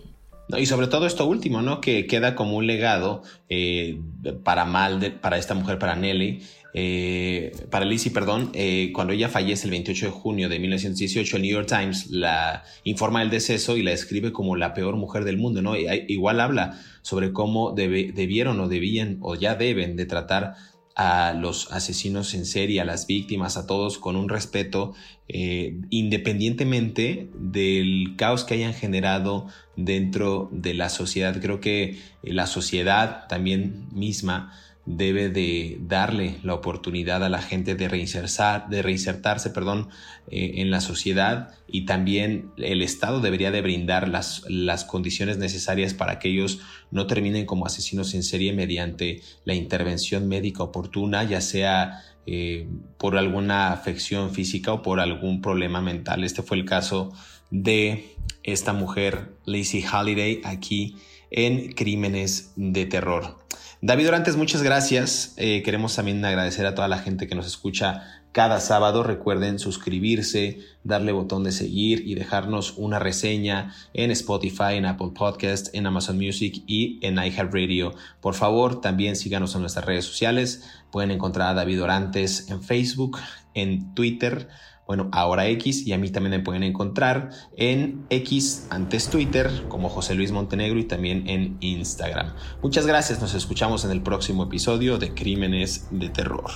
Y 0.57 0.67
sobre 0.67 0.87
todo 0.87 1.07
esto 1.07 1.27
último, 1.27 1.61
¿no? 1.61 1.81
Que 1.81 2.07
queda 2.07 2.37
como 2.37 2.57
un 2.57 2.69
legado 2.69 3.23
eh, 3.49 4.01
para 4.45 4.65
mal 4.65 5.19
para 5.21 5.39
esta 5.39 5.55
mujer, 5.55 5.79
para 5.79 5.97
Nelly, 5.97 6.43
eh, 6.79 7.57
para 7.71 7.87
Lizzie, 7.87 8.13
perdón, 8.13 8.51
eh, 8.53 8.91
cuando 8.93 9.15
ella 9.15 9.31
fallece 9.31 9.67
el 9.67 9.71
28 9.71 10.07
de 10.07 10.13
junio 10.13 10.51
de 10.51 10.59
1918, 10.59 11.37
el 11.37 11.43
New 11.43 11.51
York 11.51 11.67
Times 11.67 12.11
la 12.11 12.65
informa 12.85 13.21
del 13.21 13.31
deceso 13.31 13.79
y 13.79 13.83
la 13.83 13.93
describe 13.93 14.31
como 14.31 14.57
la 14.57 14.75
peor 14.75 14.97
mujer 14.97 15.25
del 15.25 15.39
mundo, 15.39 15.63
¿no? 15.63 15.75
igual 15.75 16.39
habla 16.39 16.79
sobre 17.01 17.33
cómo 17.33 17.73
debieron 17.73 18.61
o 18.61 18.69
debían 18.69 19.17
o 19.23 19.37
ya 19.37 19.55
deben 19.55 19.97
de 19.97 20.05
tratar 20.05 20.57
a 20.97 21.33
los 21.33 21.73
asesinos 21.73 22.35
en 22.35 22.45
serie, 22.45 22.83
a 22.83 22.85
las 22.85 23.07
víctimas, 23.07 23.57
a 23.57 23.67
todos 23.67 23.97
con 23.97 24.15
un 24.15 24.29
respeto, 24.29 24.93
eh, 25.29 25.81
independientemente 25.89 27.31
del 27.39 28.17
caos 28.17 28.45
que 28.45 28.53
hayan 28.53 28.75
generado 28.75 29.47
dentro 29.77 30.51
de 30.53 30.75
la 30.75 30.91
sociedad. 30.91 31.41
Creo 31.41 31.61
que 31.61 31.99
la 32.23 32.47
sociedad 32.47 33.29
también 33.29 33.89
misma 33.93 34.53
debe 34.87 35.29
de 35.29 35.79
darle 35.81 36.37
la 36.45 36.55
oportunidad 36.55 37.25
a 37.25 37.29
la 37.29 37.43
gente 37.43 37.75
de, 37.75 37.89
reinsertar, 37.89 38.69
de 38.69 38.83
reinsertarse 38.83 39.51
perdón, 39.51 39.89
eh, 40.31 40.53
en 40.57 40.71
la 40.71 40.81
sociedad 40.81 41.55
y 41.67 41.87
también 41.87 42.53
el 42.57 42.83
Estado 42.83 43.21
debería 43.21 43.51
de 43.51 43.63
brindar 43.63 44.09
las, 44.09 44.45
las 44.49 44.85
condiciones 44.85 45.39
necesarias 45.39 45.93
para 45.93 46.21
que 46.21 46.29
ellos 46.29 46.61
no 46.93 47.09
terminen 47.09 47.47
como 47.47 47.67
asesinos 47.67 48.15
en 48.15 48.23
serie 48.23 48.53
mediante 48.53 49.23
la 49.45 49.55
intervención 49.55 50.29
médica 50.29 50.63
oportuna, 50.63 51.25
ya 51.25 51.41
sea 51.41 52.03
eh, 52.27 52.69
por 52.99 53.17
alguna 53.17 53.73
afección 53.73 54.33
física 54.33 54.73
o 54.73 54.83
por 54.83 55.01
algún 55.01 55.43
problema 55.43 55.81
mental. 55.81 56.23
Este 56.23 56.43
fue 56.43 56.57
el 56.57 56.65
caso 56.65 57.13
de 57.51 58.17
esta 58.45 58.73
mujer, 58.73 59.33
Lacey 59.45 59.85
Holiday, 59.85 60.41
aquí 60.45 60.97
en 61.31 61.73
Crímenes 61.73 62.53
de 62.57 62.87
Terror. 62.87 63.37
David 63.83 64.09
Orantes, 64.09 64.37
muchas 64.37 64.63
gracias. 64.63 65.35
Eh, 65.37 65.63
queremos 65.63 65.95
también 65.95 66.25
agradecer 66.25 66.65
a 66.65 66.75
toda 66.75 66.89
la 66.89 66.99
gente 66.99 67.27
que 67.27 67.35
nos 67.35 67.47
escucha 67.47 68.23
cada 68.33 68.59
sábado. 68.59 69.03
Recuerden 69.03 69.59
suscribirse, 69.59 70.61
darle 70.83 71.13
botón 71.13 71.45
de 71.45 71.53
seguir 71.53 72.03
y 72.07 72.15
dejarnos 72.15 72.79
una 72.79 72.99
reseña 72.99 73.75
en 73.93 74.11
Spotify, 74.11 74.77
en 74.77 74.87
Apple 74.87 75.11
Podcast, 75.15 75.75
en 75.75 75.87
Amazon 75.87 76.17
Music 76.17 76.63
y 76.67 76.99
en 77.03 77.19
iHeartRadio. 77.19 77.95
Por 78.23 78.35
favor, 78.35 78.81
también 78.81 79.15
síganos 79.15 79.55
en 79.55 79.61
nuestras 79.61 79.85
redes 79.85 80.07
sociales. 80.07 80.65
Pueden 80.91 81.11
encontrar 81.11 81.51
a 81.51 81.55
David 81.55 81.83
Orantes 81.83 82.51
en 82.51 82.63
Facebook, 82.63 83.19
en 83.53 83.95
Twitter 83.95 84.49
bueno, 84.87 85.09
ahora 85.13 85.49
X 85.49 85.87
y 85.87 85.93
a 85.93 85.99
mí 85.99 86.11
también 86.11 86.31
me 86.31 86.41
pueden 86.41 86.63
encontrar 86.63 87.31
en 87.57 88.07
X 88.09 88.69
antes 88.71 89.09
Twitter 89.11 89.51
como 89.69 89.89
José 89.89 90.15
Luis 90.15 90.31
Montenegro 90.31 90.79
y 90.79 90.85
también 90.85 91.29
en 91.29 91.57
Instagram. 91.61 92.35
Muchas 92.63 92.87
gracias, 92.87 93.21
nos 93.21 93.35
escuchamos 93.35 93.85
en 93.85 93.91
el 93.91 94.03
próximo 94.03 94.45
episodio 94.45 94.99
de 94.99 95.13
Crímenes 95.13 95.89
de 95.91 96.09
Terror. 96.09 96.51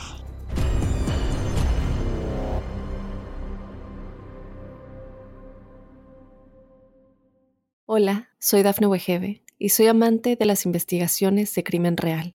Hola, 7.86 8.28
soy 8.38 8.62
Dafne 8.62 8.86
Wegebe 8.86 9.42
y 9.58 9.70
soy 9.70 9.88
amante 9.88 10.36
de 10.36 10.44
las 10.44 10.64
investigaciones 10.64 11.52
de 11.56 11.64
crimen 11.64 11.96
real. 11.96 12.34